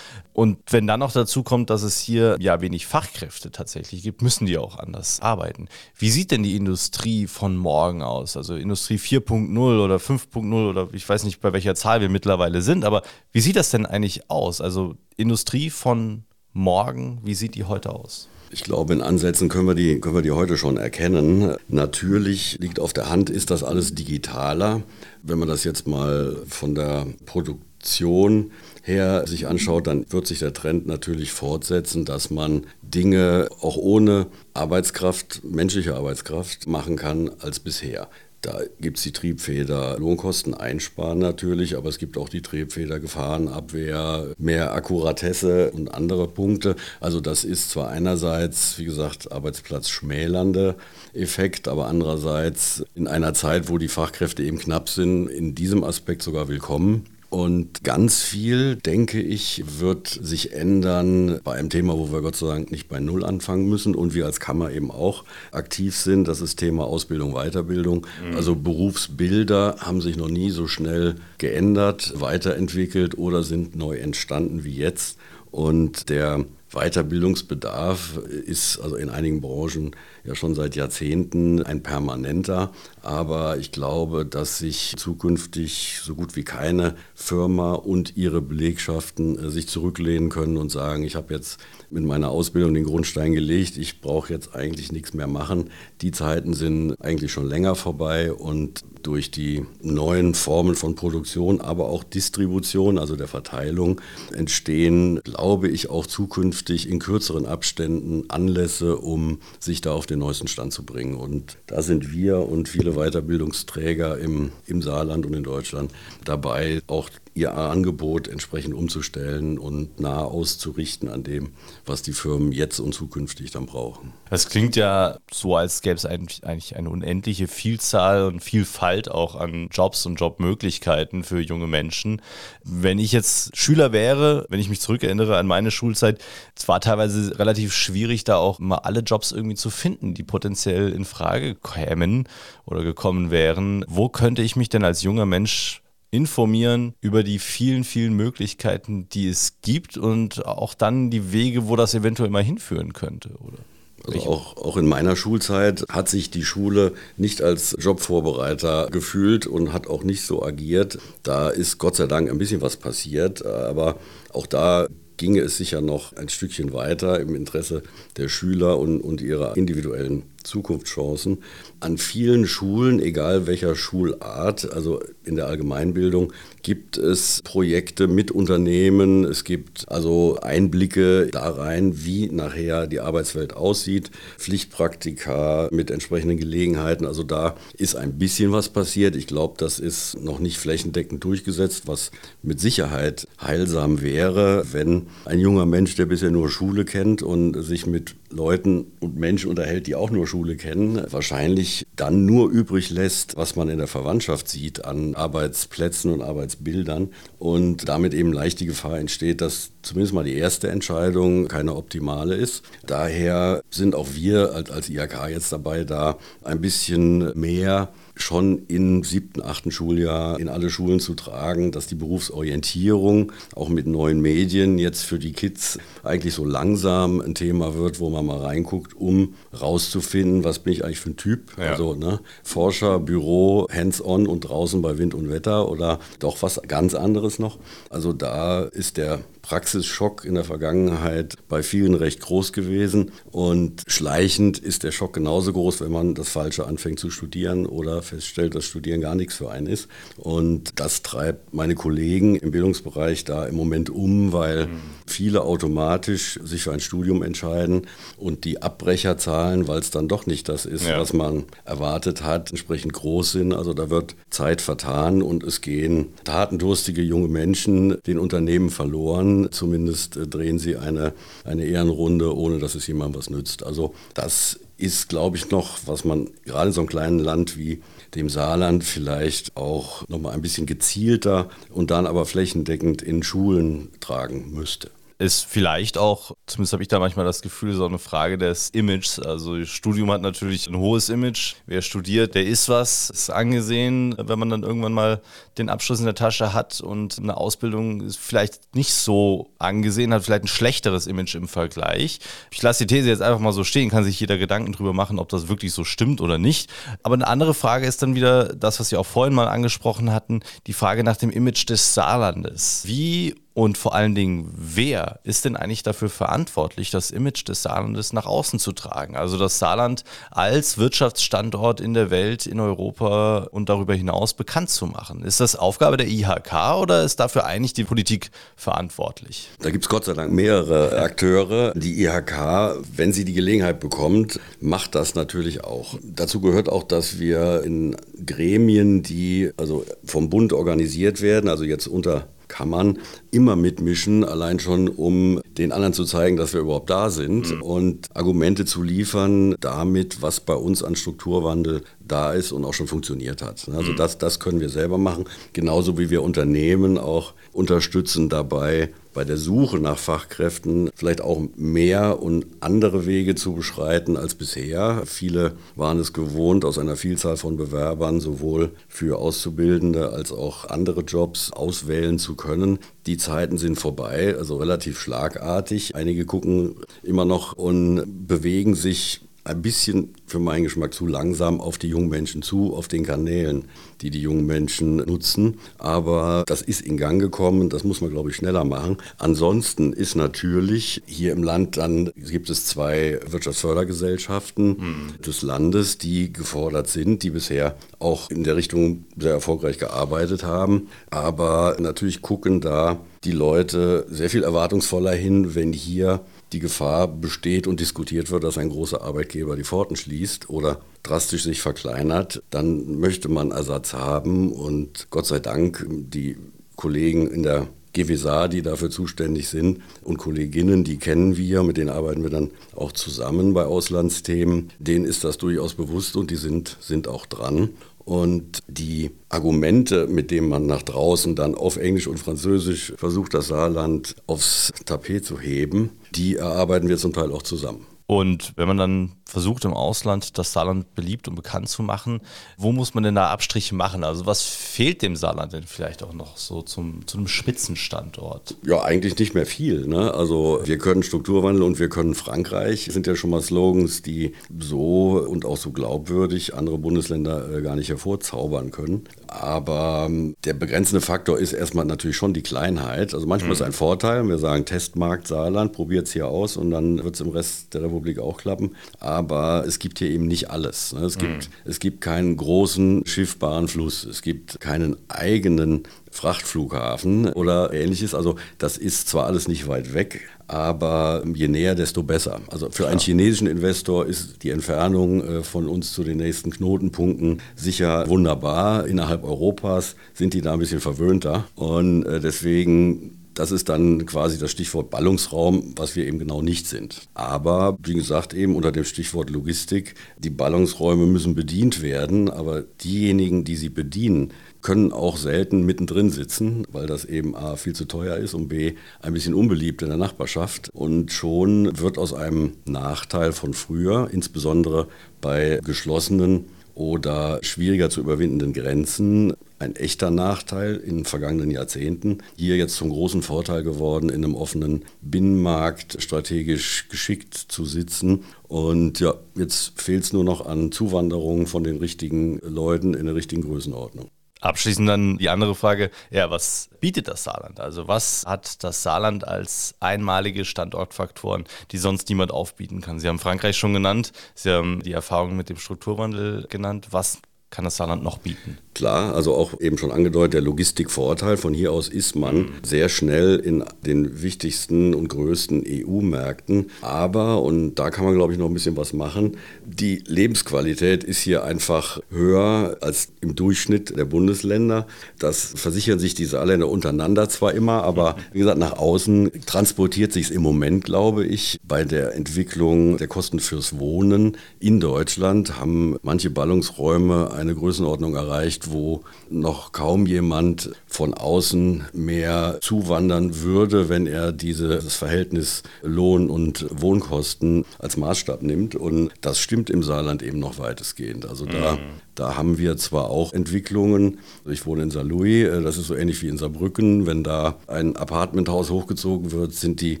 Und 0.34 0.58
wenn 0.70 0.86
dann 0.86 1.00
noch 1.00 1.12
dazu 1.12 1.42
kommt, 1.42 1.70
dass 1.70 1.82
es 1.82 1.98
hier 1.98 2.36
ja 2.40 2.60
wenig 2.60 2.86
Fachkräfte 2.86 3.50
tatsächlich 3.50 4.02
gibt, 4.02 4.22
müssen 4.22 4.46
die 4.46 4.58
auch 4.58 4.78
anders 4.78 5.20
arbeiten. 5.20 5.68
Wie 5.96 6.10
sieht 6.10 6.30
denn 6.30 6.42
die 6.42 6.56
Industrie 6.56 7.26
von 7.26 7.56
morgen 7.56 8.02
aus? 8.02 8.36
Also 8.36 8.54
Industrie 8.54 8.96
4.0 8.96 9.84
oder 9.84 9.96
5.0 9.96 10.68
oder 10.68 10.88
ich 10.92 11.08
weiß 11.08 11.24
nicht, 11.24 11.40
bei 11.40 11.52
welcher 11.54 11.74
Zahl 11.74 12.02
wir 12.02 12.10
mittlerweile 12.10 12.60
sind, 12.60 12.84
aber 12.84 13.02
wie 13.32 13.40
sieht 13.40 13.56
das 13.56 13.70
denn 13.70 13.86
eigentlich 13.86 14.30
aus? 14.30 14.60
Also 14.60 14.96
Industrie 15.16 15.70
von 15.70 16.24
morgen, 16.52 17.18
wie 17.24 17.34
sieht 17.34 17.54
die 17.54 17.64
heute 17.64 17.90
aus? 17.90 18.28
Ich 18.52 18.64
glaube, 18.64 18.92
in 18.94 19.00
Ansätzen 19.00 19.48
können 19.48 19.68
wir, 19.68 19.76
die, 19.76 20.00
können 20.00 20.16
wir 20.16 20.22
die 20.22 20.32
heute 20.32 20.56
schon 20.56 20.76
erkennen. 20.76 21.54
Natürlich 21.68 22.58
liegt 22.60 22.80
auf 22.80 22.92
der 22.92 23.08
Hand, 23.08 23.30
ist 23.30 23.52
das 23.52 23.62
alles 23.62 23.94
digitaler. 23.94 24.82
Wenn 25.22 25.38
man 25.38 25.46
das 25.46 25.62
jetzt 25.62 25.86
mal 25.86 26.36
von 26.48 26.74
der 26.74 27.06
Produktion 27.26 28.50
her 28.82 29.24
sich 29.28 29.46
anschaut, 29.46 29.86
dann 29.86 30.04
wird 30.10 30.26
sich 30.26 30.40
der 30.40 30.52
Trend 30.52 30.88
natürlich 30.88 31.30
fortsetzen, 31.30 32.04
dass 32.04 32.30
man 32.30 32.66
Dinge 32.82 33.48
auch 33.60 33.76
ohne 33.76 34.26
Arbeitskraft, 34.52 35.44
menschliche 35.44 35.94
Arbeitskraft 35.94 36.66
machen 36.66 36.96
kann 36.96 37.30
als 37.38 37.60
bisher. 37.60 38.08
Da 38.42 38.60
gibt 38.80 38.96
es 38.96 39.02
die 39.02 39.12
Triebfeder, 39.12 39.98
Lohnkosten 39.98 40.54
einsparen 40.54 41.18
natürlich, 41.18 41.76
aber 41.76 41.90
es 41.90 41.98
gibt 41.98 42.16
auch 42.16 42.30
die 42.30 42.40
Triebfeder, 42.40 42.98
Gefahrenabwehr, 42.98 44.34
mehr 44.38 44.72
Akkuratesse 44.72 45.70
und 45.72 45.92
andere 45.92 46.26
Punkte. 46.26 46.74
Also 47.00 47.20
das 47.20 47.44
ist 47.44 47.70
zwar 47.70 47.90
einerseits, 47.90 48.78
wie 48.78 48.86
gesagt, 48.86 49.30
Arbeitsplatz 49.30 49.90
schmälernde 49.90 50.76
Effekt, 51.12 51.68
aber 51.68 51.86
andererseits 51.86 52.82
in 52.94 53.08
einer 53.08 53.34
Zeit, 53.34 53.68
wo 53.68 53.76
die 53.76 53.88
Fachkräfte 53.88 54.42
eben 54.42 54.58
knapp 54.58 54.88
sind, 54.88 55.28
in 55.28 55.54
diesem 55.54 55.84
Aspekt 55.84 56.22
sogar 56.22 56.48
willkommen. 56.48 57.04
Und 57.30 57.84
ganz 57.84 58.22
viel, 58.22 58.74
denke 58.74 59.22
ich, 59.22 59.62
wird 59.78 60.08
sich 60.08 60.52
ändern 60.52 61.40
bei 61.44 61.54
einem 61.54 61.70
Thema, 61.70 61.96
wo 61.96 62.10
wir 62.10 62.22
Gott 62.22 62.34
sei 62.34 62.48
Dank 62.48 62.72
nicht 62.72 62.88
bei 62.88 62.98
Null 62.98 63.24
anfangen 63.24 63.68
müssen 63.68 63.94
und 63.94 64.14
wir 64.14 64.26
als 64.26 64.40
Kammer 64.40 64.72
eben 64.72 64.90
auch 64.90 65.24
aktiv 65.52 65.94
sind. 65.96 66.26
Das 66.26 66.40
ist 66.40 66.56
Thema 66.56 66.84
Ausbildung, 66.84 67.34
Weiterbildung. 67.34 68.04
Mhm. 68.28 68.34
Also 68.34 68.56
Berufsbilder 68.56 69.76
haben 69.78 70.00
sich 70.00 70.16
noch 70.16 70.28
nie 70.28 70.50
so 70.50 70.66
schnell 70.66 71.14
geändert, 71.38 72.14
weiterentwickelt 72.16 73.16
oder 73.16 73.44
sind 73.44 73.76
neu 73.76 73.98
entstanden 73.98 74.64
wie 74.64 74.74
jetzt. 74.74 75.16
Und 75.52 76.08
der 76.08 76.44
Weiterbildungsbedarf 76.72 78.18
ist 78.18 78.78
also 78.78 78.94
in 78.96 79.10
einigen 79.10 79.40
Branchen 79.40 79.90
ja 80.24 80.34
schon 80.34 80.54
seit 80.54 80.76
Jahrzehnten 80.76 81.62
ein 81.62 81.82
permanenter. 81.82 82.70
Aber 83.02 83.58
ich 83.58 83.72
glaube, 83.72 84.24
dass 84.24 84.58
sich 84.58 84.94
zukünftig 84.96 85.98
so 86.02 86.14
gut 86.14 86.36
wie 86.36 86.44
keine 86.44 86.94
Firma 87.14 87.72
und 87.72 88.16
ihre 88.16 88.40
Belegschaften 88.40 89.38
äh, 89.38 89.50
sich 89.50 89.68
zurücklehnen 89.68 90.28
können 90.28 90.56
und 90.56 90.70
sagen, 90.70 91.02
ich 91.02 91.16
habe 91.16 91.34
jetzt 91.34 91.58
mit 91.90 92.04
meiner 92.04 92.30
Ausbildung 92.30 92.74
den 92.74 92.84
Grundstein 92.84 93.32
gelegt, 93.32 93.76
ich 93.76 94.00
brauche 94.00 94.32
jetzt 94.32 94.54
eigentlich 94.54 94.92
nichts 94.92 95.12
mehr 95.12 95.26
machen. 95.26 95.70
Die 96.02 96.12
Zeiten 96.12 96.54
sind 96.54 96.94
eigentlich 97.00 97.32
schon 97.32 97.48
länger 97.48 97.74
vorbei 97.74 98.32
und 98.32 98.84
durch 99.02 99.30
die 99.30 99.64
neuen 99.82 100.34
Formen 100.34 100.74
von 100.74 100.94
Produktion, 100.94 101.60
aber 101.60 101.88
auch 101.88 102.04
Distribution, 102.04 102.98
also 102.98 103.16
der 103.16 103.28
Verteilung, 103.28 104.00
entstehen, 104.32 105.20
glaube 105.24 105.68
ich, 105.68 105.88
auch 105.88 106.06
zukünftig 106.06 106.59
in 106.68 106.98
kürzeren 106.98 107.46
Abständen 107.46 108.28
Anlässe, 108.28 108.96
um 108.96 109.40
sich 109.58 109.80
da 109.80 109.92
auf 109.92 110.06
den 110.06 110.18
neuesten 110.18 110.48
Stand 110.48 110.72
zu 110.72 110.84
bringen. 110.84 111.14
Und 111.14 111.56
da 111.66 111.82
sind 111.82 112.12
wir 112.12 112.48
und 112.48 112.68
viele 112.68 112.92
Weiterbildungsträger 112.92 114.18
im, 114.18 114.52
im 114.66 114.82
Saarland 114.82 115.26
und 115.26 115.34
in 115.34 115.42
Deutschland 115.42 115.92
dabei, 116.24 116.82
auch 116.86 117.08
ihr 117.34 117.56
Angebot 117.56 118.28
entsprechend 118.28 118.74
umzustellen 118.74 119.58
und 119.58 120.00
nah 120.00 120.24
auszurichten 120.24 121.08
an 121.08 121.22
dem, 121.22 121.50
was 121.86 122.02
die 122.02 122.12
Firmen 122.12 122.52
jetzt 122.52 122.80
und 122.80 122.92
zukünftig 122.94 123.50
dann 123.50 123.66
brauchen. 123.66 124.12
Das 124.30 124.48
klingt 124.48 124.76
ja 124.76 125.18
so, 125.28 125.56
als 125.56 125.82
gäbe 125.82 125.96
es 125.96 126.06
eigentlich 126.06 126.76
eine 126.76 126.88
unendliche 126.88 127.48
Vielzahl 127.48 128.22
und 128.22 128.38
Vielfalt 128.38 129.10
auch 129.10 129.34
an 129.34 129.68
Jobs 129.72 130.06
und 130.06 130.20
Jobmöglichkeiten 130.20 131.24
für 131.24 131.40
junge 131.40 131.66
Menschen. 131.66 132.22
Wenn 132.62 133.00
ich 133.00 133.10
jetzt 133.10 133.56
Schüler 133.56 133.90
wäre, 133.90 134.46
wenn 134.48 134.60
ich 134.60 134.68
mich 134.68 134.80
zurückerinnere 134.80 135.36
an 135.36 135.48
meine 135.48 135.72
Schulzeit, 135.72 136.22
es 136.56 136.68
war 136.68 136.80
teilweise 136.80 137.40
relativ 137.40 137.74
schwierig, 137.74 138.22
da 138.22 138.36
auch 138.36 138.60
mal 138.60 138.76
alle 138.78 139.00
Jobs 139.00 139.32
irgendwie 139.32 139.56
zu 139.56 139.68
finden, 139.68 140.14
die 140.14 140.22
potenziell 140.22 140.92
in 140.92 141.04
Frage 141.04 141.56
kämen 141.56 142.28
oder 142.66 142.84
gekommen 142.84 143.32
wären. 143.32 143.84
Wo 143.88 144.08
könnte 144.08 144.42
ich 144.42 144.54
mich 144.54 144.68
denn 144.68 144.84
als 144.84 145.02
junger 145.02 145.26
Mensch 145.26 145.82
informieren 146.12 146.94
über 147.00 147.24
die 147.24 147.40
vielen, 147.40 147.82
vielen 147.82 148.14
Möglichkeiten, 148.14 149.08
die 149.08 149.26
es 149.26 149.60
gibt 149.60 149.96
und 149.98 150.46
auch 150.46 150.74
dann 150.74 151.10
die 151.10 151.32
Wege, 151.32 151.66
wo 151.66 151.74
das 151.74 151.94
eventuell 151.94 152.30
mal 152.30 152.44
hinführen 152.44 152.92
könnte, 152.92 153.30
oder? 153.40 153.58
Also 154.06 154.20
auch, 154.20 154.56
auch 154.56 154.76
in 154.76 154.86
meiner 154.86 155.16
Schulzeit 155.16 155.84
hat 155.90 156.08
sich 156.08 156.30
die 156.30 156.44
Schule 156.44 156.92
nicht 157.16 157.42
als 157.42 157.76
Jobvorbereiter 157.78 158.88
gefühlt 158.90 159.46
und 159.46 159.72
hat 159.72 159.86
auch 159.86 160.04
nicht 160.04 160.22
so 160.22 160.42
agiert. 160.42 160.98
Da 161.22 161.50
ist 161.50 161.78
Gott 161.78 161.96
sei 161.96 162.06
Dank 162.06 162.30
ein 162.30 162.38
bisschen 162.38 162.62
was 162.62 162.76
passiert, 162.76 163.44
aber 163.44 163.96
auch 164.32 164.46
da 164.46 164.86
ginge 165.20 165.40
es 165.40 165.58
sicher 165.58 165.82
noch 165.82 166.14
ein 166.14 166.30
Stückchen 166.30 166.72
weiter 166.72 167.20
im 167.20 167.34
Interesse 167.34 167.82
der 168.16 168.30
Schüler 168.30 168.78
und, 168.78 169.02
und 169.02 169.20
ihrer 169.20 169.54
individuellen 169.54 170.22
Zukunftschancen. 170.44 171.42
An 171.80 171.96
vielen 171.96 172.46
Schulen, 172.46 173.00
egal 173.00 173.46
welcher 173.46 173.74
Schulart, 173.74 174.70
also 174.70 175.00
in 175.24 175.36
der 175.36 175.46
Allgemeinbildung, 175.46 176.30
gibt 176.62 176.98
es 176.98 177.40
Projekte 177.42 178.06
mit 178.06 178.30
Unternehmen. 178.30 179.24
Es 179.24 179.44
gibt 179.44 179.88
also 179.88 180.38
Einblicke 180.42 181.28
da 181.28 181.48
rein, 181.48 182.04
wie 182.04 182.28
nachher 182.30 182.86
die 182.86 183.00
Arbeitswelt 183.00 183.54
aussieht. 183.54 184.10
Pflichtpraktika 184.36 185.70
mit 185.72 185.90
entsprechenden 185.90 186.36
Gelegenheiten. 186.36 187.06
Also 187.06 187.22
da 187.22 187.56
ist 187.78 187.96
ein 187.96 188.18
bisschen 188.18 188.52
was 188.52 188.68
passiert. 188.68 189.16
Ich 189.16 189.26
glaube, 189.26 189.54
das 189.56 189.78
ist 189.78 190.20
noch 190.20 190.38
nicht 190.38 190.58
flächendeckend 190.58 191.24
durchgesetzt, 191.24 191.84
was 191.86 192.10
mit 192.42 192.60
Sicherheit 192.60 193.26
heilsam 193.40 194.02
wäre, 194.02 194.66
wenn 194.72 195.06
ein 195.24 195.40
junger 195.40 195.64
Mensch, 195.64 195.94
der 195.94 196.04
bisher 196.04 196.30
nur 196.30 196.50
Schule 196.50 196.84
kennt 196.84 197.22
und 197.22 197.62
sich 197.62 197.86
mit 197.86 198.16
Leuten 198.30 198.92
und 199.00 199.16
Menschen 199.16 199.48
unterhält, 199.48 199.86
die 199.86 199.94
auch 199.94 200.10
nur 200.10 200.26
Schule 200.26 200.56
kennen, 200.56 201.02
wahrscheinlich 201.10 201.69
dann 201.96 202.26
nur 202.26 202.50
übrig 202.50 202.90
lässt, 202.90 203.36
was 203.36 203.56
man 203.56 203.68
in 203.68 203.78
der 203.78 203.86
Verwandtschaft 203.86 204.48
sieht 204.48 204.84
an 204.84 205.14
Arbeitsplätzen 205.14 206.12
und 206.12 206.22
Arbeitsbildern 206.22 207.10
und 207.38 207.88
damit 207.88 208.14
eben 208.14 208.32
leicht 208.32 208.60
die 208.60 208.66
Gefahr 208.66 208.98
entsteht, 208.98 209.40
dass 209.40 209.70
zumindest 209.82 210.14
mal 210.14 210.24
die 210.24 210.36
erste 210.36 210.68
Entscheidung 210.68 211.48
keine 211.48 211.74
optimale 211.74 212.34
ist. 212.34 212.62
Daher 212.86 213.62
sind 213.70 213.94
auch 213.94 214.08
wir 214.14 214.54
als, 214.54 214.70
als 214.70 214.88
IHK 214.88 215.28
jetzt 215.28 215.52
dabei, 215.52 215.84
da 215.84 216.18
ein 216.42 216.60
bisschen 216.60 217.38
mehr 217.38 217.88
schon 218.22 218.62
im 218.68 219.04
siebten, 219.04 219.42
achten 219.42 219.70
Schuljahr 219.70 220.38
in 220.38 220.48
alle 220.48 220.70
Schulen 220.70 221.00
zu 221.00 221.14
tragen, 221.14 221.72
dass 221.72 221.86
die 221.86 221.94
Berufsorientierung 221.94 223.32
auch 223.54 223.68
mit 223.68 223.86
neuen 223.86 224.20
Medien 224.20 224.78
jetzt 224.78 225.02
für 225.02 225.18
die 225.18 225.32
Kids 225.32 225.78
eigentlich 226.02 226.34
so 226.34 226.44
langsam 226.44 227.20
ein 227.20 227.34
Thema 227.34 227.74
wird, 227.74 228.00
wo 228.00 228.10
man 228.10 228.26
mal 228.26 228.38
reinguckt, 228.38 228.96
um 228.96 229.34
rauszufinden, 229.58 230.44
was 230.44 230.60
bin 230.60 230.72
ich 230.72 230.84
eigentlich 230.84 231.00
für 231.00 231.10
ein 231.10 231.16
Typ. 231.16 231.56
Ja. 231.58 231.72
Also 231.72 231.94
ne, 231.94 232.20
Forscher, 232.42 232.98
Büro, 233.00 233.68
hands-on 233.70 234.26
und 234.26 234.40
draußen 234.40 234.82
bei 234.82 234.98
Wind 234.98 235.14
und 235.14 235.30
Wetter 235.30 235.68
oder 235.70 235.98
doch 236.18 236.42
was 236.42 236.60
ganz 236.66 236.94
anderes 236.94 237.38
noch. 237.38 237.58
Also 237.88 238.12
da 238.12 238.62
ist 238.62 238.96
der 238.96 239.20
Praxisschock 239.50 240.24
in 240.24 240.36
der 240.36 240.44
Vergangenheit 240.44 241.34
bei 241.48 241.64
vielen 241.64 241.96
recht 241.96 242.20
groß 242.20 242.52
gewesen. 242.52 243.10
Und 243.32 243.82
schleichend 243.88 244.60
ist 244.60 244.84
der 244.84 244.92
Schock 244.92 245.12
genauso 245.14 245.52
groß, 245.52 245.80
wenn 245.80 245.90
man 245.90 246.14
das 246.14 246.28
Falsche 246.28 246.68
anfängt 246.68 247.00
zu 247.00 247.10
studieren 247.10 247.66
oder 247.66 248.00
feststellt, 248.00 248.54
dass 248.54 248.64
Studieren 248.64 249.00
gar 249.00 249.16
nichts 249.16 249.34
für 249.34 249.50
einen 249.50 249.66
ist. 249.66 249.88
Und 250.16 250.78
das 250.78 251.02
treibt 251.02 251.52
meine 251.52 251.74
Kollegen 251.74 252.36
im 252.36 252.52
Bildungsbereich 252.52 253.24
da 253.24 253.44
im 253.44 253.56
Moment 253.56 253.90
um, 253.90 254.32
weil 254.32 254.68
mhm. 254.68 254.80
viele 255.08 255.42
automatisch 255.42 256.38
sich 256.44 256.62
für 256.62 256.72
ein 256.72 256.78
Studium 256.78 257.24
entscheiden 257.24 257.88
und 258.18 258.44
die 258.44 258.62
Abbrecherzahlen, 258.62 259.66
weil 259.66 259.80
es 259.80 259.90
dann 259.90 260.06
doch 260.06 260.26
nicht 260.26 260.48
das 260.48 260.64
ist, 260.64 260.86
ja. 260.86 261.00
was 261.00 261.12
man 261.12 261.46
erwartet 261.64 262.22
hat, 262.22 262.50
entsprechend 262.50 262.92
groß 262.92 263.32
sind. 263.32 263.52
Also 263.52 263.74
da 263.74 263.90
wird 263.90 264.14
Zeit 264.30 264.60
vertan 264.60 265.22
und 265.22 265.42
es 265.42 265.60
gehen 265.60 266.10
tatendurstige 266.22 267.02
junge 267.02 267.26
Menschen 267.26 268.00
den 268.06 268.20
Unternehmen 268.20 268.70
verloren 268.70 269.39
Zumindest 269.50 270.16
äh, 270.16 270.26
drehen 270.26 270.58
sie 270.58 270.76
eine, 270.76 271.12
eine 271.44 271.64
Ehrenrunde, 271.64 272.36
ohne 272.36 272.58
dass 272.58 272.74
es 272.74 272.86
jemandem 272.86 273.18
was 273.18 273.30
nützt. 273.30 273.64
Also 273.64 273.94
das 274.14 274.60
ist, 274.76 275.08
glaube 275.08 275.36
ich, 275.36 275.50
noch, 275.50 275.78
was 275.86 276.04
man 276.04 276.30
gerade 276.44 276.68
in 276.68 276.72
so 276.72 276.80
einem 276.80 276.88
kleinen 276.88 277.18
Land 277.18 277.58
wie 277.58 277.82
dem 278.14 278.28
Saarland 278.28 278.82
vielleicht 278.82 279.56
auch 279.56 280.08
noch 280.08 280.18
mal 280.18 280.32
ein 280.32 280.42
bisschen 280.42 280.66
gezielter 280.66 281.48
und 281.70 281.90
dann 281.90 282.06
aber 282.06 282.26
flächendeckend 282.26 283.02
in 283.02 283.22
Schulen 283.22 283.88
tragen 284.00 284.52
müsste 284.52 284.90
ist 285.20 285.44
vielleicht 285.44 285.98
auch, 285.98 286.32
zumindest 286.46 286.72
habe 286.72 286.82
ich 286.82 286.88
da 286.88 286.98
manchmal 286.98 287.26
das 287.26 287.42
Gefühl, 287.42 287.74
so 287.74 287.84
eine 287.84 287.98
Frage 287.98 288.38
des 288.38 288.70
Images. 288.70 289.18
Also 289.20 289.62
Studium 289.66 290.10
hat 290.10 290.22
natürlich 290.22 290.66
ein 290.66 290.76
hohes 290.76 291.10
Image. 291.10 291.56
Wer 291.66 291.82
studiert, 291.82 292.34
der 292.34 292.46
ist 292.46 292.70
was, 292.70 293.10
ist 293.10 293.28
angesehen. 293.28 294.14
Wenn 294.18 294.38
man 294.38 294.48
dann 294.48 294.62
irgendwann 294.62 294.94
mal 294.94 295.20
den 295.58 295.68
Abschluss 295.68 295.98
in 295.98 296.06
der 296.06 296.14
Tasche 296.14 296.54
hat 296.54 296.80
und 296.80 297.18
eine 297.18 297.36
Ausbildung 297.36 298.00
ist 298.00 298.16
vielleicht 298.16 298.74
nicht 298.74 298.94
so 298.94 299.50
angesehen, 299.58 300.14
hat 300.14 300.24
vielleicht 300.24 300.44
ein 300.44 300.48
schlechteres 300.48 301.06
Image 301.06 301.34
im 301.34 301.48
Vergleich. 301.48 302.20
Ich 302.50 302.62
lasse 302.62 302.86
die 302.86 302.94
These 302.94 303.10
jetzt 303.10 303.22
einfach 303.22 303.40
mal 303.40 303.52
so 303.52 303.62
stehen, 303.62 303.90
kann 303.90 304.04
sich 304.04 304.18
jeder 304.18 304.38
Gedanken 304.38 304.72
drüber 304.72 304.94
machen, 304.94 305.18
ob 305.18 305.28
das 305.28 305.48
wirklich 305.48 305.74
so 305.74 305.84
stimmt 305.84 306.22
oder 306.22 306.38
nicht. 306.38 306.70
Aber 307.02 307.14
eine 307.14 307.26
andere 307.26 307.52
Frage 307.52 307.86
ist 307.86 308.00
dann 308.02 308.14
wieder 308.14 308.54
das, 308.54 308.80
was 308.80 308.90
wir 308.90 308.98
auch 308.98 309.06
vorhin 309.06 309.34
mal 309.34 309.48
angesprochen 309.48 310.12
hatten, 310.12 310.40
die 310.66 310.72
Frage 310.72 311.04
nach 311.04 311.18
dem 311.18 311.28
Image 311.28 311.68
des 311.68 311.92
Saarlandes. 311.92 312.84
Wie 312.86 313.34
und 313.52 313.76
vor 313.76 313.94
allen 313.94 314.14
Dingen, 314.14 314.52
wer 314.56 315.18
ist 315.24 315.44
denn 315.44 315.56
eigentlich 315.56 315.82
dafür 315.82 316.08
verantwortlich, 316.08 316.90
das 316.90 317.10
Image 317.10 317.48
des 317.48 317.62
Saarlandes 317.62 318.12
nach 318.12 318.26
außen 318.26 318.60
zu 318.60 318.72
tragen? 318.72 319.16
Also 319.16 319.38
das 319.38 319.58
Saarland 319.58 320.04
als 320.30 320.78
Wirtschaftsstandort 320.78 321.80
in 321.80 321.92
der 321.92 322.10
Welt, 322.10 322.46
in 322.46 322.60
Europa 322.60 323.48
und 323.50 323.68
darüber 323.68 323.94
hinaus 323.94 324.34
bekannt 324.34 324.70
zu 324.70 324.86
machen. 324.86 325.24
Ist 325.24 325.40
das 325.40 325.56
Aufgabe 325.56 325.96
der 325.96 326.06
IHK 326.06 326.76
oder 326.80 327.02
ist 327.02 327.18
dafür 327.18 327.44
eigentlich 327.44 327.72
die 327.72 327.84
Politik 327.84 328.30
verantwortlich? 328.54 329.48
Da 329.60 329.70
gibt 329.70 329.84
es 329.84 329.88
Gott 329.88 330.04
sei 330.04 330.12
Dank 330.12 330.32
mehrere 330.32 330.96
Akteure. 331.00 331.72
Die 331.74 332.02
IHK, 332.04 332.78
wenn 332.94 333.12
sie 333.12 333.24
die 333.24 333.34
Gelegenheit 333.34 333.80
bekommt, 333.80 334.38
macht 334.60 334.94
das 334.94 335.16
natürlich 335.16 335.64
auch. 335.64 335.98
Dazu 336.04 336.40
gehört 336.40 336.68
auch, 336.68 336.84
dass 336.84 337.18
wir 337.18 337.64
in 337.64 337.96
Gremien, 338.24 339.02
die 339.02 339.50
also 339.56 339.84
vom 340.04 340.30
Bund 340.30 340.52
organisiert 340.52 341.20
werden, 341.20 341.50
also 341.50 341.64
jetzt 341.64 341.88
unter 341.88 342.28
kann 342.50 342.68
man 342.68 342.98
immer 343.30 343.56
mitmischen, 343.56 344.24
allein 344.24 344.58
schon 344.58 344.88
um 344.88 345.40
den 345.56 345.72
anderen 345.72 345.94
zu 345.94 346.04
zeigen, 346.04 346.36
dass 346.36 346.52
wir 346.52 346.60
überhaupt 346.60 346.90
da 346.90 347.08
sind 347.08 347.54
mhm. 347.54 347.62
und 347.62 348.06
Argumente 348.12 348.66
zu 348.66 348.82
liefern 348.82 349.54
damit, 349.60 350.20
was 350.20 350.40
bei 350.40 350.54
uns 350.54 350.82
an 350.82 350.96
Strukturwandel 350.96 351.82
da 352.06 352.32
ist 352.32 352.52
und 352.52 352.64
auch 352.64 352.74
schon 352.74 352.88
funktioniert 352.88 353.40
hat. 353.40 353.66
Also 353.72 353.92
mhm. 353.92 353.96
das, 353.96 354.18
das 354.18 354.40
können 354.40 354.60
wir 354.60 354.68
selber 354.68 354.98
machen, 354.98 355.24
genauso 355.52 355.96
wie 355.96 356.10
wir 356.10 356.22
Unternehmen 356.22 356.98
auch 356.98 357.32
unterstützen 357.52 358.28
dabei, 358.28 358.90
bei 359.12 359.24
der 359.24 359.36
Suche 359.36 359.78
nach 359.78 359.98
Fachkräften 359.98 360.90
vielleicht 360.94 361.20
auch 361.20 361.42
mehr 361.56 362.22
und 362.22 362.46
andere 362.60 363.06
Wege 363.06 363.34
zu 363.34 363.52
beschreiten 363.52 364.16
als 364.16 364.34
bisher. 364.34 365.02
Viele 365.06 365.54
waren 365.76 365.98
es 365.98 366.12
gewohnt, 366.12 366.64
aus 366.64 366.78
einer 366.78 366.96
Vielzahl 366.96 367.36
von 367.36 367.56
Bewerbern 367.56 368.20
sowohl 368.20 368.72
für 368.88 369.18
Auszubildende 369.18 370.10
als 370.10 370.32
auch 370.32 370.66
andere 370.66 371.00
Jobs 371.02 371.52
auswählen 371.52 372.18
zu 372.18 372.36
können. 372.36 372.78
Die 373.06 373.16
Zeiten 373.16 373.58
sind 373.58 373.78
vorbei, 373.78 374.34
also 374.36 374.56
relativ 374.56 375.00
schlagartig. 375.00 375.94
Einige 375.94 376.24
gucken 376.24 376.76
immer 377.02 377.24
noch 377.24 377.54
und 377.54 378.26
bewegen 378.26 378.74
sich 378.74 379.22
ein 379.44 379.62
bisschen 379.62 380.14
für 380.26 380.38
meinen 380.38 380.64
Geschmack 380.64 380.92
zu 380.92 381.06
langsam 381.06 381.60
auf 381.60 381.78
die 381.78 381.88
jungen 381.88 382.08
Menschen 382.08 382.42
zu, 382.42 382.74
auf 382.74 382.88
den 382.88 383.04
Kanälen, 383.04 383.64
die 384.00 384.10
die 384.10 384.20
jungen 384.20 384.46
Menschen 384.46 384.96
nutzen. 384.96 385.58
Aber 385.78 386.44
das 386.46 386.62
ist 386.62 386.82
in 386.82 386.96
Gang 386.96 387.20
gekommen, 387.20 387.70
das 387.70 387.84
muss 387.84 388.00
man, 388.00 388.10
glaube 388.10 388.30
ich, 388.30 388.36
schneller 388.36 388.64
machen. 388.64 388.98
Ansonsten 389.18 389.92
ist 389.92 390.14
natürlich 390.14 391.02
hier 391.06 391.32
im 391.32 391.42
Land 391.42 391.76
dann, 391.76 392.10
gibt 392.16 392.50
es 392.50 392.66
zwei 392.66 393.18
Wirtschaftsfördergesellschaften 393.26 394.68
mhm. 394.68 395.22
des 395.24 395.42
Landes, 395.42 395.98
die 395.98 396.32
gefordert 396.32 396.88
sind, 396.88 397.22
die 397.22 397.30
bisher 397.30 397.76
auch 397.98 398.30
in 398.30 398.44
der 398.44 398.56
Richtung 398.56 399.04
sehr 399.16 399.32
erfolgreich 399.32 399.78
gearbeitet 399.78 400.44
haben. 400.44 400.88
Aber 401.10 401.76
natürlich 401.80 402.22
gucken 402.22 402.60
da 402.60 403.00
die 403.24 403.32
Leute 403.32 404.06
sehr 404.08 404.30
viel 404.30 404.42
erwartungsvoller 404.42 405.12
hin, 405.12 405.54
wenn 405.54 405.72
hier 405.72 406.20
die 406.52 406.58
Gefahr 406.58 407.08
besteht 407.08 407.66
und 407.66 407.80
diskutiert 407.80 408.30
wird, 408.30 408.44
dass 408.44 408.58
ein 408.58 408.70
großer 408.70 409.02
Arbeitgeber 409.02 409.56
die 409.56 409.64
Pforten 409.64 409.96
schließt 409.96 410.50
oder 410.50 410.80
drastisch 411.02 411.44
sich 411.44 411.62
verkleinert, 411.62 412.42
dann 412.50 412.98
möchte 412.98 413.28
man 413.28 413.52
Ersatz 413.52 413.92
haben 413.92 414.52
und 414.52 415.08
Gott 415.10 415.26
sei 415.26 415.38
Dank 415.38 415.86
die 415.88 416.36
Kollegen 416.76 417.28
in 417.28 417.42
der 417.42 417.68
GWSA, 417.92 418.46
die 418.48 418.62
dafür 418.62 418.90
zuständig 418.90 419.48
sind 419.48 419.80
und 420.02 420.16
Kolleginnen, 420.16 420.84
die 420.84 420.98
kennen 420.98 421.36
wir, 421.36 421.62
mit 421.62 421.76
denen 421.76 421.90
arbeiten 421.90 422.22
wir 422.22 422.30
dann 422.30 422.50
auch 422.76 422.92
zusammen 422.92 423.52
bei 423.52 423.64
Auslandsthemen. 423.64 424.70
Denen 424.78 425.04
ist 425.04 425.24
das 425.24 425.38
durchaus 425.38 425.74
bewusst 425.74 426.16
und 426.16 426.30
die 426.30 426.36
sind, 426.36 426.76
sind 426.80 427.08
auch 427.08 427.26
dran. 427.26 427.70
Und 428.04 428.60
die 428.66 429.10
Argumente, 429.28 430.06
mit 430.06 430.30
denen 430.30 430.48
man 430.48 430.66
nach 430.66 430.82
draußen 430.82 431.36
dann 431.36 431.54
auf 431.54 431.76
Englisch 431.76 432.06
und 432.06 432.18
Französisch 432.18 432.92
versucht, 432.96 433.34
das 433.34 433.48
Saarland 433.48 434.16
aufs 434.26 434.72
Tapet 434.86 435.24
zu 435.24 435.38
heben, 435.38 435.90
die 436.14 436.36
erarbeiten 436.36 436.88
wir 436.88 436.96
zum 436.96 437.12
Teil 437.12 437.30
auch 437.30 437.42
zusammen. 437.42 437.86
Und 438.10 438.54
wenn 438.56 438.66
man 438.66 438.76
dann 438.76 439.12
versucht 439.24 439.64
im 439.64 439.72
Ausland 439.72 440.36
das 440.36 440.52
Saarland 440.52 440.96
beliebt 440.96 441.28
und 441.28 441.36
bekannt 441.36 441.68
zu 441.68 441.84
machen, 441.84 442.20
wo 442.56 442.72
muss 442.72 442.92
man 442.92 443.04
denn 443.04 443.14
da 443.14 443.30
Abstriche 443.30 443.76
machen? 443.76 444.02
Also 444.02 444.26
was 444.26 444.42
fehlt 444.42 445.02
dem 445.02 445.14
Saarland 445.14 445.52
denn 445.52 445.62
vielleicht 445.62 446.02
auch 446.02 446.12
noch 446.12 446.36
so 446.36 446.62
zum, 446.62 447.06
zu 447.06 447.18
einem 447.18 447.28
Spitzenstandort? 447.28 448.56
Ja, 448.66 448.82
eigentlich 448.82 449.16
nicht 449.16 449.36
mehr 449.36 449.46
viel. 449.46 449.86
Ne? 449.86 450.12
Also 450.12 450.60
wir 450.64 450.78
können 450.78 451.04
Strukturwandel 451.04 451.62
und 451.62 451.78
wir 451.78 451.88
können 451.88 452.16
Frankreich. 452.16 452.86
Das 452.86 452.94
sind 452.94 453.06
ja 453.06 453.14
schon 453.14 453.30
mal 453.30 453.42
Slogans, 453.42 454.02
die 454.02 454.32
so 454.58 455.24
und 455.28 455.44
auch 455.44 455.56
so 455.56 455.70
glaubwürdig 455.70 456.54
andere 456.54 456.78
Bundesländer 456.78 457.58
äh, 457.58 457.62
gar 457.62 457.76
nicht 457.76 457.90
hervorzaubern 457.90 458.72
können. 458.72 459.04
Aber 459.28 460.06
ähm, 460.08 460.34
der 460.44 460.54
begrenzende 460.54 461.00
Faktor 461.00 461.38
ist 461.38 461.52
erstmal 461.52 461.84
natürlich 461.84 462.16
schon 462.16 462.34
die 462.34 462.42
Kleinheit. 462.42 463.14
Also 463.14 463.28
manchmal 463.28 463.50
mhm. 463.50 463.54
ist 463.54 463.62
ein 463.62 463.72
Vorteil, 463.72 464.26
wir 464.26 464.38
sagen 464.38 464.64
Testmarkt 464.64 465.28
Saarland, 465.28 465.72
probiert 465.72 466.08
es 466.08 466.12
hier 466.12 466.26
aus 466.26 466.56
und 466.56 466.72
dann 466.72 467.04
wird 467.04 467.14
es 467.14 467.20
im 467.20 467.28
Rest 467.28 467.72
der 467.72 467.82
Republik 467.82 467.99
auch 468.20 468.38
klappen. 468.38 468.76
Aber 468.98 469.64
es 469.66 469.78
gibt 469.78 469.98
hier 469.98 470.10
eben 470.10 470.26
nicht 470.26 470.50
alles. 470.50 470.92
Ne? 470.92 471.00
Es, 471.00 471.18
gibt, 471.18 471.48
mhm. 471.48 471.52
es 471.64 471.80
gibt 471.80 472.00
keinen 472.00 472.36
großen 472.36 473.06
schiffbaren 473.06 473.68
Fluss. 473.68 474.04
Es 474.04 474.22
gibt 474.22 474.60
keinen 474.60 474.96
eigenen 475.08 475.84
Frachtflughafen 476.10 477.32
oder 477.32 477.72
ähnliches. 477.72 478.14
Also 478.14 478.36
das 478.58 478.76
ist 478.76 479.08
zwar 479.08 479.26
alles 479.26 479.48
nicht 479.48 479.68
weit 479.68 479.94
weg, 479.94 480.28
aber 480.48 481.22
je 481.32 481.46
näher, 481.46 481.76
desto 481.76 482.02
besser. 482.02 482.40
Also 482.48 482.70
für 482.70 482.88
einen 482.88 482.98
chinesischen 482.98 483.46
Investor 483.46 484.06
ist 484.06 484.42
die 484.42 484.50
Entfernung 484.50 485.22
äh, 485.22 485.42
von 485.42 485.68
uns 485.68 485.92
zu 485.92 486.02
den 486.02 486.16
nächsten 486.16 486.50
Knotenpunkten 486.50 487.40
sicher 487.54 488.08
wunderbar. 488.08 488.86
Innerhalb 488.86 489.22
Europas 489.22 489.94
sind 490.12 490.34
die 490.34 490.40
da 490.40 490.52
ein 490.52 490.58
bisschen 490.58 490.80
verwöhnter 490.80 491.44
und 491.54 492.04
äh, 492.04 492.18
deswegen 492.18 493.19
das 493.40 493.52
ist 493.52 493.70
dann 493.70 494.04
quasi 494.04 494.38
das 494.38 494.50
Stichwort 494.50 494.90
Ballungsraum, 494.90 495.72
was 495.76 495.96
wir 495.96 496.06
eben 496.06 496.18
genau 496.18 496.42
nicht 496.42 496.66
sind. 496.66 497.08
Aber 497.14 497.78
wie 497.82 497.94
gesagt, 497.94 498.34
eben 498.34 498.54
unter 498.54 498.70
dem 498.70 498.84
Stichwort 498.84 499.30
Logistik, 499.30 499.94
die 500.18 500.28
Ballungsräume 500.28 501.06
müssen 501.06 501.34
bedient 501.34 501.80
werden, 501.80 502.28
aber 502.28 502.64
diejenigen, 502.84 503.44
die 503.44 503.56
sie 503.56 503.70
bedienen, 503.70 504.34
können 504.60 504.92
auch 504.92 505.16
selten 505.16 505.64
mittendrin 505.64 506.10
sitzen, 506.10 506.66
weil 506.70 506.86
das 506.86 507.06
eben 507.06 507.34
A 507.34 507.56
viel 507.56 507.72
zu 507.72 507.86
teuer 507.86 508.18
ist 508.18 508.34
und 508.34 508.48
B 508.48 508.74
ein 509.00 509.14
bisschen 509.14 509.32
unbeliebt 509.32 509.80
in 509.80 509.88
der 509.88 509.96
Nachbarschaft. 509.96 510.68
Und 510.74 511.10
schon 511.10 511.78
wird 511.78 511.96
aus 511.96 512.12
einem 512.12 512.58
Nachteil 512.66 513.32
von 513.32 513.54
früher, 513.54 514.10
insbesondere 514.12 514.86
bei 515.22 515.60
geschlossenen 515.64 516.44
oder 516.74 517.38
schwieriger 517.42 517.88
zu 517.88 518.00
überwindenden 518.00 518.52
Grenzen, 518.52 519.32
ein 519.60 519.76
echter 519.76 520.10
Nachteil 520.10 520.76
in 520.76 520.96
den 520.96 521.04
vergangenen 521.04 521.50
Jahrzehnten. 521.50 522.18
Hier 522.34 522.56
jetzt 522.56 522.76
zum 522.76 522.88
großen 522.88 523.22
Vorteil 523.22 523.62
geworden, 523.62 524.08
in 524.08 524.24
einem 524.24 524.34
offenen 524.34 524.84
Binnenmarkt 525.02 526.02
strategisch 526.02 526.88
geschickt 526.88 527.34
zu 527.34 527.64
sitzen. 527.64 528.24
Und 528.48 529.00
ja, 529.00 529.14
jetzt 529.36 529.78
fehlt 529.80 530.04
es 530.04 530.12
nur 530.12 530.24
noch 530.24 530.46
an 530.46 530.72
Zuwanderung 530.72 531.46
von 531.46 531.62
den 531.62 531.76
richtigen 531.76 532.38
Leuten 532.38 532.94
in 532.94 533.06
der 533.06 533.14
richtigen 533.14 533.42
Größenordnung. 533.42 534.10
Abschließend 534.40 534.88
dann 534.88 535.18
die 535.18 535.28
andere 535.28 535.54
Frage, 535.54 535.90
ja, 536.10 536.30
was 536.30 536.70
bietet 536.80 537.08
das 537.08 537.24
Saarland? 537.24 537.60
Also 537.60 537.86
was 537.88 538.24
hat 538.26 538.64
das 538.64 538.82
Saarland 538.82 539.28
als 539.28 539.74
einmalige 539.80 540.46
Standortfaktoren, 540.46 541.44
die 541.72 541.76
sonst 541.76 542.08
niemand 542.08 542.32
aufbieten 542.32 542.80
kann? 542.80 542.98
Sie 542.98 543.08
haben 543.08 543.18
Frankreich 543.18 543.58
schon 543.58 543.74
genannt, 543.74 544.12
Sie 544.34 544.50
haben 544.50 544.82
die 544.82 544.92
Erfahrung 544.92 545.36
mit 545.36 545.50
dem 545.50 545.58
Strukturwandel 545.58 546.46
genannt. 546.48 546.88
Was 546.92 547.20
kann 547.50 547.64
das 547.64 547.76
Saarland 547.76 548.02
noch 548.02 548.18
bieten? 548.18 548.56
Klar, 548.74 549.14
also 549.14 549.34
auch 549.34 549.60
eben 549.60 549.78
schon 549.78 549.90
angedeutet, 549.90 550.34
der 550.34 550.40
Logistikvorteil. 550.42 551.36
Von 551.36 551.52
hier 551.52 551.72
aus 551.72 551.88
ist 551.88 552.14
man 552.14 552.50
sehr 552.62 552.88
schnell 552.88 553.36
in 553.36 553.64
den 553.84 554.22
wichtigsten 554.22 554.94
und 554.94 555.08
größten 555.08 555.64
EU-Märkten. 555.66 556.70
Aber, 556.80 557.42
und 557.42 557.74
da 557.74 557.90
kann 557.90 558.04
man, 558.04 558.14
glaube 558.14 558.32
ich, 558.32 558.38
noch 558.38 558.46
ein 558.46 558.54
bisschen 558.54 558.76
was 558.76 558.92
machen, 558.92 559.36
die 559.66 560.02
Lebensqualität 560.06 561.04
ist 561.04 561.18
hier 561.18 561.44
einfach 561.44 562.00
höher 562.10 562.78
als 562.80 563.08
im 563.20 563.34
Durchschnitt 563.34 563.96
der 563.96 564.04
Bundesländer. 564.04 564.86
Das 565.18 565.52
versichern 565.56 565.98
sich 565.98 566.14
die 566.14 566.24
Saarländer 566.24 566.68
untereinander 566.68 567.28
zwar 567.28 567.54
immer, 567.54 567.82
aber 567.84 568.16
wie 568.32 568.38
gesagt, 568.38 568.58
nach 568.58 568.78
außen 568.78 569.30
transportiert 569.46 570.12
sich 570.12 570.20
es 570.20 570.30
im 570.30 570.42
Moment, 570.42 570.84
glaube 570.84 571.24
ich, 571.26 571.58
bei 571.66 571.84
der 571.84 572.14
Entwicklung 572.14 572.98
der 572.98 573.08
Kosten 573.08 573.40
fürs 573.40 573.78
Wohnen 573.78 574.36
in 574.58 574.80
Deutschland 574.80 575.58
haben 575.58 575.96
manche 576.02 576.30
Ballungsräume 576.30 577.32
eine 577.32 577.54
Größenordnung 577.54 578.14
erreicht, 578.14 578.59
wo 578.68 579.02
noch 579.28 579.72
kaum 579.72 580.06
jemand 580.06 580.70
von 580.86 581.14
außen 581.14 581.84
mehr 581.92 582.58
zuwandern 582.60 583.42
würde, 583.42 583.88
wenn 583.88 584.06
er 584.06 584.32
dieses 584.32 584.96
Verhältnis 584.96 585.62
Lohn- 585.82 586.30
und 586.30 586.66
Wohnkosten 586.70 587.64
als 587.78 587.96
Maßstab 587.96 588.42
nimmt. 588.42 588.74
Und 588.74 589.12
das 589.20 589.38
stimmt 589.38 589.70
im 589.70 589.82
Saarland 589.82 590.22
eben 590.22 590.38
noch 590.38 590.58
weitestgehend. 590.58 591.26
Also 591.26 591.46
da, 591.46 591.72
mhm. 591.72 591.78
da 592.14 592.36
haben 592.36 592.58
wir 592.58 592.76
zwar 592.76 593.10
auch 593.10 593.32
Entwicklungen. 593.32 594.18
Ich 594.46 594.66
wohne 594.66 594.82
in 594.82 594.90
Saarlouis, 594.90 595.48
äh, 595.48 595.62
das 595.62 595.78
ist 595.78 595.86
so 595.86 595.94
ähnlich 595.94 596.22
wie 596.22 596.28
in 596.28 596.38
Saarbrücken. 596.38 597.06
Wenn 597.06 597.24
da 597.24 597.56
ein 597.66 597.96
Apartmenthaus 597.96 598.70
hochgezogen 598.70 599.32
wird, 599.32 599.54
sind 599.54 599.80
die 599.80 600.00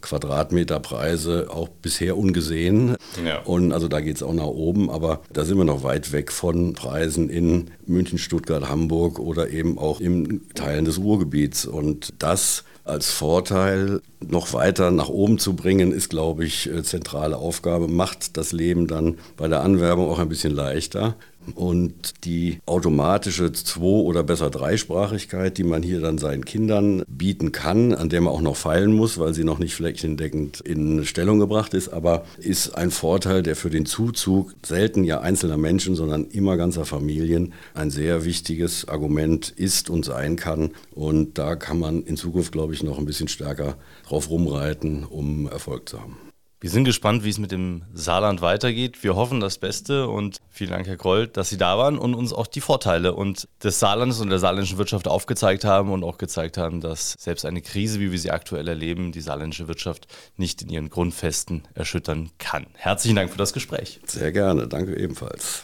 Quadratmeterpreise 0.00 1.48
auch 1.50 1.68
bisher 1.68 2.16
ungesehen. 2.16 2.96
Ja. 3.24 3.40
Und 3.42 3.72
also 3.72 3.88
da 3.88 4.00
geht 4.00 4.16
es 4.16 4.22
auch 4.22 4.32
nach 4.32 4.46
oben, 4.46 4.90
aber 4.90 5.20
da 5.32 5.44
sind 5.44 5.58
wir 5.58 5.64
noch 5.64 5.82
weit 5.82 6.12
weg 6.12 6.32
von 6.32 6.74
Preisen 6.74 7.28
in 7.28 7.70
München, 7.86 8.18
Stuttgart, 8.18 8.68
Hamburg 8.68 9.18
oder 9.18 9.50
eben 9.50 9.78
auch 9.78 10.00
in 10.00 10.42
Teilen 10.54 10.84
des 10.84 10.98
Ruhrgebiets. 10.98 11.66
Und 11.66 12.14
das 12.18 12.64
als 12.88 13.10
Vorteil 13.10 14.00
noch 14.26 14.52
weiter 14.54 14.90
nach 14.90 15.08
oben 15.08 15.38
zu 15.38 15.54
bringen, 15.54 15.92
ist, 15.92 16.08
glaube 16.08 16.44
ich, 16.44 16.68
äh, 16.68 16.82
zentrale 16.82 17.36
Aufgabe, 17.36 17.86
macht 17.86 18.36
das 18.36 18.52
Leben 18.52 18.86
dann 18.86 19.18
bei 19.36 19.46
der 19.46 19.60
Anwerbung 19.60 20.10
auch 20.10 20.18
ein 20.18 20.28
bisschen 20.28 20.54
leichter. 20.54 21.14
Und 21.54 22.24
die 22.24 22.60
automatische 22.66 23.52
Zwei- 23.52 23.82
oder 23.82 24.22
besser 24.22 24.50
Dreisprachigkeit, 24.50 25.58
die 25.58 25.64
man 25.64 25.82
hier 25.82 26.00
dann 26.00 26.18
seinen 26.18 26.44
Kindern 26.44 27.02
bieten 27.08 27.52
kann, 27.52 27.94
an 27.94 28.08
der 28.08 28.20
man 28.20 28.32
auch 28.32 28.40
noch 28.40 28.56
feilen 28.56 28.92
muss, 28.92 29.18
weil 29.18 29.34
sie 29.34 29.44
noch 29.44 29.58
nicht 29.58 29.74
flächendeckend 29.74 30.60
in 30.60 31.04
Stellung 31.04 31.38
gebracht 31.38 31.74
ist, 31.74 31.88
aber 31.88 32.24
ist 32.38 32.76
ein 32.76 32.90
Vorteil, 32.90 33.42
der 33.42 33.56
für 33.56 33.70
den 33.70 33.86
Zuzug 33.86 34.54
selten 34.64 35.04
ja 35.04 35.20
einzelner 35.20 35.56
Menschen, 35.56 35.94
sondern 35.94 36.26
immer 36.26 36.56
ganzer 36.56 36.84
Familien 36.84 37.52
ein 37.74 37.90
sehr 37.90 38.24
wichtiges 38.24 38.88
Argument 38.88 39.50
ist 39.50 39.90
und 39.90 40.04
sein 40.04 40.36
kann. 40.36 40.70
Und 40.92 41.38
da 41.38 41.56
kann 41.56 41.78
man 41.78 42.02
in 42.02 42.16
Zukunft, 42.16 42.52
glaube 42.52 42.74
ich, 42.74 42.82
noch 42.82 42.98
ein 42.98 43.06
bisschen 43.06 43.28
stärker 43.28 43.76
drauf 44.06 44.30
rumreiten, 44.30 45.04
um 45.04 45.48
Erfolg 45.48 45.88
zu 45.88 46.00
haben. 46.00 46.27
Wir 46.60 46.70
sind 46.70 46.82
gespannt, 46.82 47.22
wie 47.22 47.28
es 47.28 47.38
mit 47.38 47.52
dem 47.52 47.84
Saarland 47.94 48.40
weitergeht. 48.40 49.04
Wir 49.04 49.14
hoffen 49.14 49.38
das 49.38 49.58
Beste 49.58 50.08
und 50.08 50.38
vielen 50.50 50.72
Dank, 50.72 50.88
Herr 50.88 50.96
Groll, 50.96 51.28
dass 51.28 51.50
Sie 51.50 51.56
da 51.56 51.78
waren 51.78 51.98
und 51.98 52.14
uns 52.14 52.32
auch 52.32 52.48
die 52.48 52.60
Vorteile 52.60 53.14
und 53.14 53.46
des 53.62 53.78
Saarlandes 53.78 54.20
und 54.20 54.28
der 54.28 54.40
saarländischen 54.40 54.76
Wirtschaft 54.76 55.06
aufgezeigt 55.06 55.64
haben 55.64 55.92
und 55.92 56.02
auch 56.02 56.18
gezeigt 56.18 56.58
haben, 56.58 56.80
dass 56.80 57.14
selbst 57.16 57.46
eine 57.46 57.62
Krise, 57.62 58.00
wie 58.00 58.10
wir 58.10 58.18
sie 58.18 58.32
aktuell 58.32 58.66
erleben, 58.66 59.12
die 59.12 59.20
saarländische 59.20 59.68
Wirtschaft 59.68 60.08
nicht 60.36 60.60
in 60.60 60.68
ihren 60.68 60.90
Grundfesten 60.90 61.62
erschüttern 61.74 62.30
kann. 62.38 62.66
Herzlichen 62.74 63.14
Dank 63.14 63.30
für 63.30 63.38
das 63.38 63.52
Gespräch. 63.52 64.00
Sehr 64.04 64.32
gerne, 64.32 64.66
danke 64.66 64.96
ebenfalls. 64.96 65.62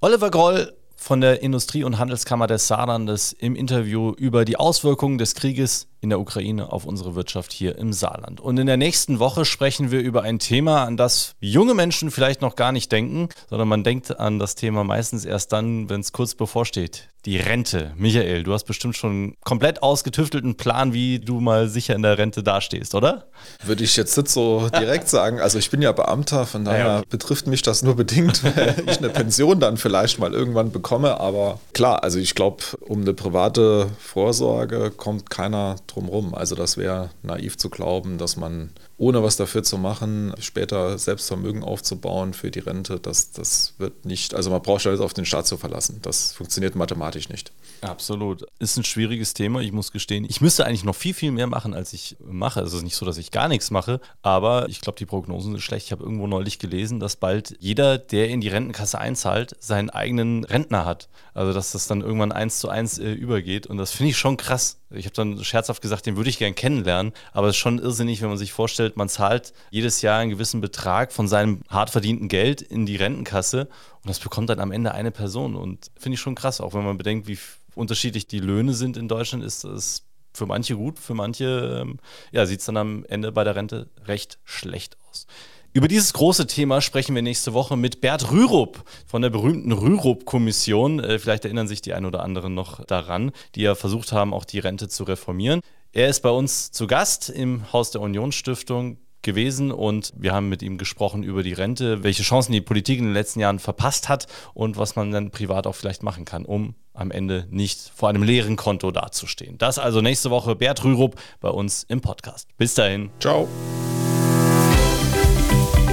Oliver 0.00 0.30
Groll 0.30 0.72
von 0.94 1.20
der 1.20 1.42
Industrie- 1.42 1.82
und 1.82 1.98
Handelskammer 1.98 2.46
des 2.46 2.68
Saarlandes 2.68 3.32
im 3.32 3.56
Interview 3.56 4.12
über 4.12 4.44
die 4.44 4.56
Auswirkungen 4.56 5.18
des 5.18 5.34
Krieges 5.34 5.88
in 6.02 6.10
der 6.10 6.20
Ukraine 6.20 6.72
auf 6.72 6.84
unsere 6.84 7.14
Wirtschaft 7.14 7.52
hier 7.52 7.78
im 7.78 7.92
Saarland. 7.92 8.40
Und 8.40 8.58
in 8.58 8.66
der 8.66 8.76
nächsten 8.76 9.20
Woche 9.20 9.44
sprechen 9.44 9.92
wir 9.92 10.00
über 10.00 10.22
ein 10.22 10.40
Thema, 10.40 10.84
an 10.84 10.96
das 10.96 11.36
junge 11.38 11.74
Menschen 11.74 12.10
vielleicht 12.10 12.42
noch 12.42 12.56
gar 12.56 12.72
nicht 12.72 12.90
denken, 12.90 13.28
sondern 13.48 13.68
man 13.68 13.84
denkt 13.84 14.18
an 14.18 14.40
das 14.40 14.56
Thema 14.56 14.82
meistens 14.82 15.24
erst 15.24 15.52
dann, 15.52 15.88
wenn 15.88 16.00
es 16.00 16.12
kurz 16.12 16.34
bevorsteht. 16.34 17.08
Die 17.24 17.36
Rente. 17.36 17.92
Michael, 17.96 18.42
du 18.42 18.52
hast 18.52 18.64
bestimmt 18.64 18.96
schon 18.96 19.10
einen 19.10 19.36
komplett 19.44 19.80
ausgetüftelten 19.80 20.56
Plan, 20.56 20.92
wie 20.92 21.20
du 21.20 21.38
mal 21.38 21.68
sicher 21.68 21.94
in 21.94 22.02
der 22.02 22.18
Rente 22.18 22.42
dastehst, 22.42 22.96
oder? 22.96 23.28
Würde 23.64 23.84
ich 23.84 23.96
jetzt 23.96 24.16
nicht 24.16 24.28
so 24.28 24.68
direkt 24.70 25.08
sagen. 25.08 25.38
Also 25.38 25.60
ich 25.60 25.70
bin 25.70 25.82
ja 25.82 25.92
Beamter, 25.92 26.46
von 26.46 26.64
daher 26.64 26.84
ja. 26.84 27.02
betrifft 27.08 27.46
mich 27.46 27.62
das 27.62 27.84
nur 27.84 27.94
bedingt, 27.94 28.42
weil 28.56 28.74
ich 28.88 28.98
eine 28.98 29.08
Pension 29.10 29.60
dann 29.60 29.76
vielleicht 29.76 30.18
mal 30.18 30.32
irgendwann 30.34 30.72
bekomme. 30.72 31.20
Aber 31.20 31.60
klar, 31.74 32.02
also 32.02 32.18
ich 32.18 32.34
glaube, 32.34 32.64
um 32.80 33.02
eine 33.02 33.14
private 33.14 33.86
Vorsorge 34.00 34.90
kommt 34.90 35.30
keiner 35.30 35.76
drumherum. 35.94 36.34
Also 36.34 36.54
das 36.54 36.76
wäre 36.76 37.10
naiv 37.22 37.56
zu 37.56 37.70
glauben, 37.70 38.18
dass 38.18 38.36
man 38.36 38.70
ohne 39.02 39.20
was 39.20 39.36
dafür 39.36 39.64
zu 39.64 39.78
machen, 39.78 40.32
später 40.38 40.96
Selbstvermögen 40.96 41.64
aufzubauen 41.64 42.34
für 42.34 42.52
die 42.52 42.60
Rente, 42.60 43.00
das, 43.00 43.32
das 43.32 43.74
wird 43.78 44.04
nicht, 44.04 44.32
also 44.32 44.48
man 44.48 44.62
braucht 44.62 44.86
alles 44.86 45.00
auf 45.00 45.12
den 45.12 45.24
Staat 45.24 45.48
zu 45.48 45.56
verlassen. 45.56 45.98
Das 46.02 46.34
funktioniert 46.34 46.76
mathematisch 46.76 47.28
nicht. 47.28 47.50
Absolut. 47.80 48.46
Ist 48.60 48.76
ein 48.76 48.84
schwieriges 48.84 49.34
Thema, 49.34 49.60
ich 49.60 49.72
muss 49.72 49.90
gestehen. 49.90 50.24
Ich 50.28 50.40
müsste 50.40 50.66
eigentlich 50.66 50.84
noch 50.84 50.94
viel, 50.94 51.14
viel 51.14 51.32
mehr 51.32 51.48
machen, 51.48 51.74
als 51.74 51.92
ich 51.92 52.16
mache. 52.24 52.60
Es 52.60 52.74
ist 52.74 52.84
nicht 52.84 52.94
so, 52.94 53.04
dass 53.04 53.18
ich 53.18 53.32
gar 53.32 53.48
nichts 53.48 53.72
mache, 53.72 54.00
aber 54.22 54.68
ich 54.68 54.80
glaube, 54.80 55.00
die 55.00 55.06
Prognosen 55.06 55.50
sind 55.50 55.62
schlecht. 55.62 55.86
Ich 55.86 55.92
habe 55.92 56.04
irgendwo 56.04 56.28
neulich 56.28 56.60
gelesen, 56.60 57.00
dass 57.00 57.16
bald 57.16 57.56
jeder, 57.58 57.98
der 57.98 58.28
in 58.28 58.40
die 58.40 58.50
Rentenkasse 58.50 59.00
einzahlt, 59.00 59.56
seinen 59.58 59.90
eigenen 59.90 60.44
Rentner 60.44 60.84
hat. 60.84 61.08
Also, 61.34 61.52
dass 61.52 61.72
das 61.72 61.88
dann 61.88 62.02
irgendwann 62.02 62.30
eins 62.30 62.60
zu 62.60 62.68
eins 62.68 63.00
äh, 63.00 63.10
übergeht. 63.10 63.66
Und 63.66 63.78
das 63.78 63.90
finde 63.90 64.10
ich 64.10 64.16
schon 64.16 64.36
krass. 64.36 64.78
Ich 64.90 65.06
habe 65.06 65.14
dann 65.14 65.42
scherzhaft 65.42 65.82
gesagt, 65.82 66.06
den 66.06 66.16
würde 66.16 66.30
ich 66.30 66.38
gern 66.38 66.54
kennenlernen, 66.54 67.12
aber 67.32 67.48
es 67.48 67.56
ist 67.56 67.60
schon 67.60 67.78
irrsinnig, 67.78 68.20
wenn 68.20 68.28
man 68.28 68.38
sich 68.38 68.52
vorstellt, 68.52 68.91
man 68.96 69.08
zahlt 69.08 69.52
jedes 69.70 70.02
Jahr 70.02 70.20
einen 70.20 70.30
gewissen 70.30 70.60
Betrag 70.60 71.12
von 71.12 71.28
seinem 71.28 71.60
hart 71.68 71.90
verdienten 71.90 72.28
Geld 72.28 72.62
in 72.62 72.86
die 72.86 72.96
Rentenkasse 72.96 73.68
und 74.02 74.08
das 74.08 74.18
bekommt 74.18 74.50
dann 74.50 74.60
am 74.60 74.72
Ende 74.72 74.92
eine 74.92 75.10
Person. 75.10 75.54
Und 75.56 75.90
finde 75.96 76.14
ich 76.14 76.20
schon 76.20 76.34
krass, 76.34 76.60
auch 76.60 76.74
wenn 76.74 76.84
man 76.84 76.98
bedenkt, 76.98 77.28
wie 77.28 77.38
unterschiedlich 77.74 78.26
die 78.26 78.40
Löhne 78.40 78.74
sind 78.74 78.96
in 78.96 79.08
Deutschland, 79.08 79.44
ist 79.44 79.64
das 79.64 80.04
für 80.34 80.46
manche 80.46 80.76
gut, 80.76 80.98
für 80.98 81.14
manche 81.14 81.80
ähm, 81.82 81.98
ja, 82.32 82.46
sieht 82.46 82.60
es 82.60 82.66
dann 82.66 82.76
am 82.76 83.04
Ende 83.06 83.32
bei 83.32 83.44
der 83.44 83.54
Rente 83.54 83.88
recht 84.06 84.38
schlecht 84.44 84.96
aus. 85.10 85.26
Über 85.74 85.88
dieses 85.88 86.12
große 86.12 86.46
Thema 86.46 86.82
sprechen 86.82 87.14
wir 87.14 87.22
nächste 87.22 87.54
Woche 87.54 87.78
mit 87.78 88.02
Bert 88.02 88.30
Rürup 88.30 88.84
von 89.06 89.22
der 89.22 89.30
berühmten 89.30 89.72
Rürup-Kommission. 89.72 91.00
Äh, 91.00 91.18
vielleicht 91.18 91.46
erinnern 91.46 91.66
sich 91.66 91.80
die 91.80 91.94
ein 91.94 92.04
oder 92.04 92.22
anderen 92.22 92.54
noch 92.54 92.84
daran, 92.84 93.32
die 93.54 93.62
ja 93.62 93.74
versucht 93.74 94.12
haben, 94.12 94.34
auch 94.34 94.44
die 94.44 94.58
Rente 94.58 94.88
zu 94.88 95.04
reformieren. 95.04 95.60
Er 95.94 96.08
ist 96.08 96.20
bei 96.20 96.30
uns 96.30 96.72
zu 96.72 96.86
Gast 96.86 97.28
im 97.28 97.70
Haus 97.70 97.90
der 97.90 98.00
Unionsstiftung 98.00 98.96
gewesen 99.20 99.70
und 99.70 100.14
wir 100.16 100.32
haben 100.32 100.48
mit 100.48 100.62
ihm 100.62 100.78
gesprochen 100.78 101.22
über 101.22 101.42
die 101.42 101.52
Rente, 101.52 102.02
welche 102.02 102.22
Chancen 102.22 102.52
die 102.52 102.62
Politik 102.62 102.98
in 102.98 103.04
den 103.04 103.12
letzten 103.12 103.40
Jahren 103.40 103.58
verpasst 103.58 104.08
hat 104.08 104.26
und 104.54 104.78
was 104.78 104.96
man 104.96 105.10
dann 105.10 105.30
privat 105.30 105.66
auch 105.66 105.74
vielleicht 105.74 106.02
machen 106.02 106.24
kann, 106.24 106.46
um 106.46 106.76
am 106.94 107.10
Ende 107.10 107.46
nicht 107.50 107.92
vor 107.94 108.08
einem 108.08 108.22
leeren 108.22 108.56
Konto 108.56 108.90
dazustehen. 108.90 109.58
Das 109.58 109.78
also 109.78 110.00
nächste 110.00 110.30
Woche 110.30 110.56
Bert 110.56 110.82
Rürup 110.82 111.16
bei 111.40 111.50
uns 111.50 111.84
im 111.88 112.00
Podcast. 112.00 112.48
Bis 112.56 112.72
dahin. 112.72 113.10
Ciao. 113.20 113.46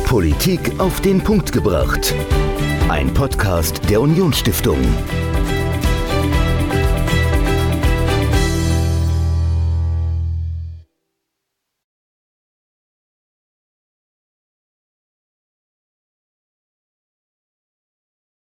Politik 0.06 0.80
auf 0.80 1.02
den 1.02 1.22
Punkt 1.22 1.52
gebracht. 1.52 2.16
Ein 2.88 3.14
Podcast 3.14 3.82
der 3.90 4.00
Unionsstiftung. 4.00 4.80